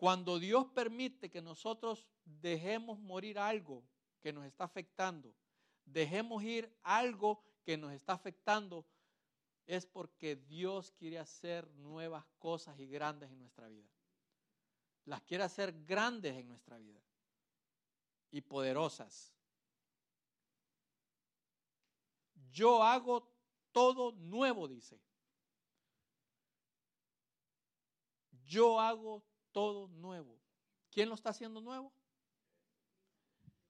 [0.02, 3.84] Cuando Dios permite que nosotros dejemos morir algo
[4.20, 5.32] que nos está afectando,
[5.86, 8.84] dejemos ir algo que nos está afectando,
[9.68, 13.92] es porque Dios quiere hacer nuevas cosas y grandes en nuestra vida.
[15.06, 17.00] las quiere hacer grandes en nuestra vida
[18.32, 19.32] y poderosas.
[22.50, 23.32] Yo hago
[23.72, 25.00] todo nuevo, dice.
[28.44, 30.40] Yo hago todo nuevo.
[30.92, 31.94] ¿Quién lo está haciendo nuevo?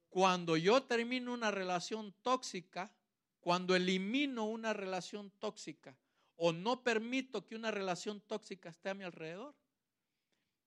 [0.10, 2.92] Cuando yo termino una relación tóxica,
[3.40, 5.98] cuando elimino una relación tóxica
[6.36, 9.56] o no permito que una relación tóxica esté a mi alrededor,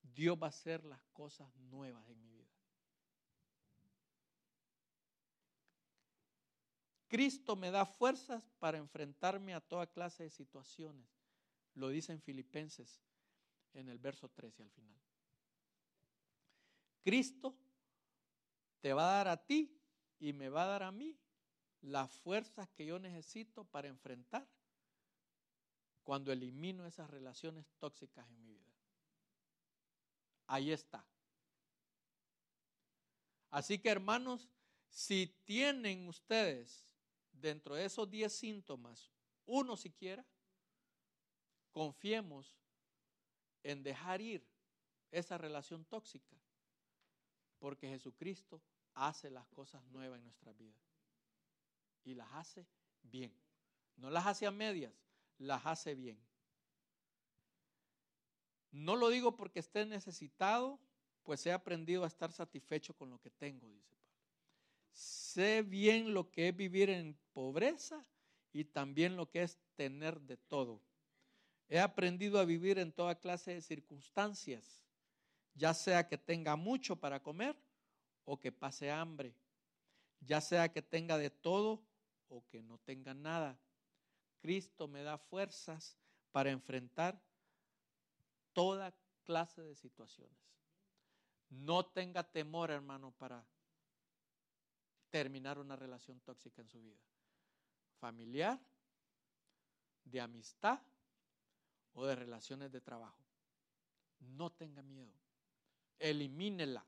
[0.03, 2.51] Dios va a hacer las cosas nuevas en mi vida.
[7.09, 11.07] Cristo me da fuerzas para enfrentarme a toda clase de situaciones.
[11.75, 13.04] Lo dice en Filipenses
[13.75, 15.03] en el verso 13 al final.
[17.03, 17.55] Cristo
[18.81, 19.79] te va a dar a ti
[20.19, 21.19] y me va a dar a mí
[21.83, 24.49] las fuerzas que yo necesito para enfrentar
[26.03, 28.73] cuando elimino esas relaciones tóxicas en mi vida.
[30.47, 31.07] Ahí está.
[33.51, 34.49] Así que hermanos,
[34.89, 36.87] si tienen ustedes
[37.33, 39.11] dentro de esos 10 síntomas,
[39.47, 40.25] uno siquiera,
[41.73, 42.57] confiemos
[43.65, 44.47] en dejar ir
[45.11, 46.37] esa relación tóxica,
[47.59, 48.63] porque Jesucristo
[48.95, 50.79] hace las cosas nuevas en nuestra vida
[52.05, 52.67] y las hace
[53.03, 53.33] bien.
[53.97, 54.93] No las hace a medias,
[55.39, 56.19] las hace bien.
[58.71, 60.81] No lo digo porque esté necesitado,
[61.23, 64.21] pues he aprendido a estar satisfecho con lo que tengo, dice Pablo.
[64.93, 68.05] Sé bien lo que es vivir en pobreza
[68.53, 70.83] y también lo que es tener de todo.
[71.69, 74.83] He aprendido a vivir en toda clase de circunstancias,
[75.55, 77.57] ya sea que tenga mucho para comer
[78.25, 79.35] o que pase hambre,
[80.21, 81.83] ya sea que tenga de todo
[82.29, 83.59] o que no tenga nada.
[84.41, 85.97] Cristo me da fuerzas
[86.33, 87.21] para enfrentar
[88.53, 88.95] toda
[89.25, 90.37] clase de situaciones.
[91.49, 93.47] No tenga temor, hermano, para
[95.11, 97.01] terminar una relación tóxica en su vida.
[98.01, 98.61] Familiar,
[100.05, 100.81] de amistad
[101.95, 103.25] o de relaciones de trabajo.
[104.21, 105.13] No tenga miedo.
[105.99, 106.85] Elimínela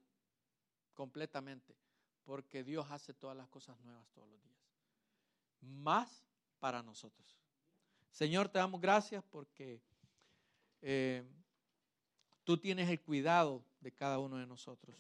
[0.95, 1.77] completamente,
[2.25, 4.59] porque Dios hace todas las cosas nuevas todos los días.
[5.61, 6.25] Más
[6.59, 7.39] para nosotros.
[8.11, 9.81] Señor, te damos gracias porque
[10.81, 11.23] eh,
[12.45, 14.97] tú tienes el cuidado de cada uno de nosotros.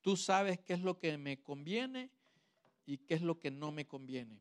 [0.00, 2.10] Tú sabes qué es lo que me conviene
[2.86, 4.40] y qué es lo que no me conviene.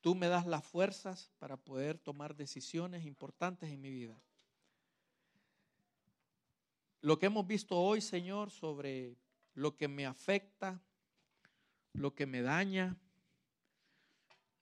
[0.00, 4.20] Tú me das las fuerzas para poder tomar decisiones importantes en mi vida.
[7.00, 9.16] Lo que hemos visto hoy, Señor, sobre
[9.54, 10.80] lo que me afecta,
[11.92, 12.96] lo que me daña,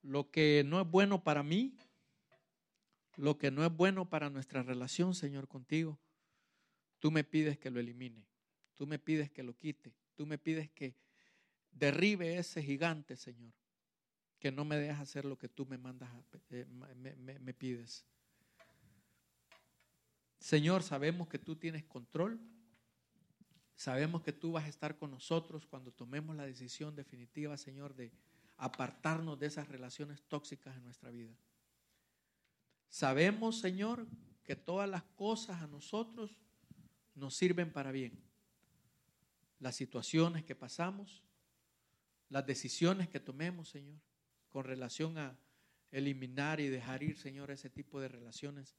[0.01, 1.75] lo que no es bueno para mí,
[3.15, 5.99] lo que no es bueno para nuestra relación, Señor, contigo,
[6.99, 8.25] tú me pides que lo elimine,
[8.75, 10.95] tú me pides que lo quite, tú me pides que
[11.71, 13.53] derribe ese gigante, Señor
[14.39, 16.09] que no me dejas hacer lo que tú me mandas,
[16.49, 18.05] eh, me, pides.
[20.39, 22.39] Señor, sabemos que tú tienes control.
[23.75, 28.11] Sabemos que tú vas a estar con nosotros cuando tomemos la decisión definitiva, Señor, de
[28.57, 31.35] apartarnos de esas relaciones tóxicas en nuestra vida.
[32.89, 34.07] Sabemos, Señor,
[34.43, 36.39] que todas las cosas a nosotros
[37.13, 38.19] nos sirven para bien.
[39.59, 41.23] Las situaciones que pasamos,
[42.29, 44.06] las decisiones que tomemos, Señor
[44.57, 45.37] con relación a
[45.91, 48.75] eliminar y dejar ir, Señor, ese tipo de relaciones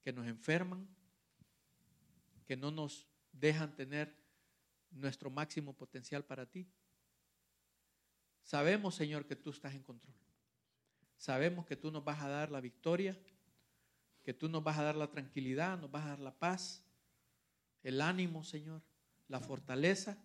[0.00, 0.88] que nos enferman,
[2.46, 4.16] que no nos dejan tener
[4.90, 6.66] nuestro máximo potencial para ti.
[8.42, 10.16] Sabemos, Señor, que tú estás en control.
[11.18, 13.14] Sabemos que tú nos vas a dar la victoria,
[14.22, 16.82] que tú nos vas a dar la tranquilidad, nos vas a dar la paz,
[17.82, 18.80] el ánimo, Señor,
[19.28, 20.16] la fortaleza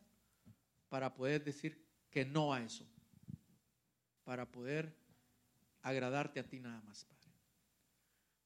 [0.88, 2.88] para poder decir que no a eso
[4.26, 4.94] para poder
[5.82, 7.32] agradarte a ti nada más, Padre.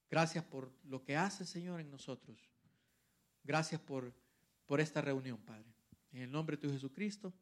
[0.10, 2.38] Gracias por lo que haces, Señor, en nosotros.
[3.44, 4.14] Gracias por,
[4.68, 5.74] por esta reunión, Padre.
[6.12, 7.34] En el nombre de tu Jesucristo.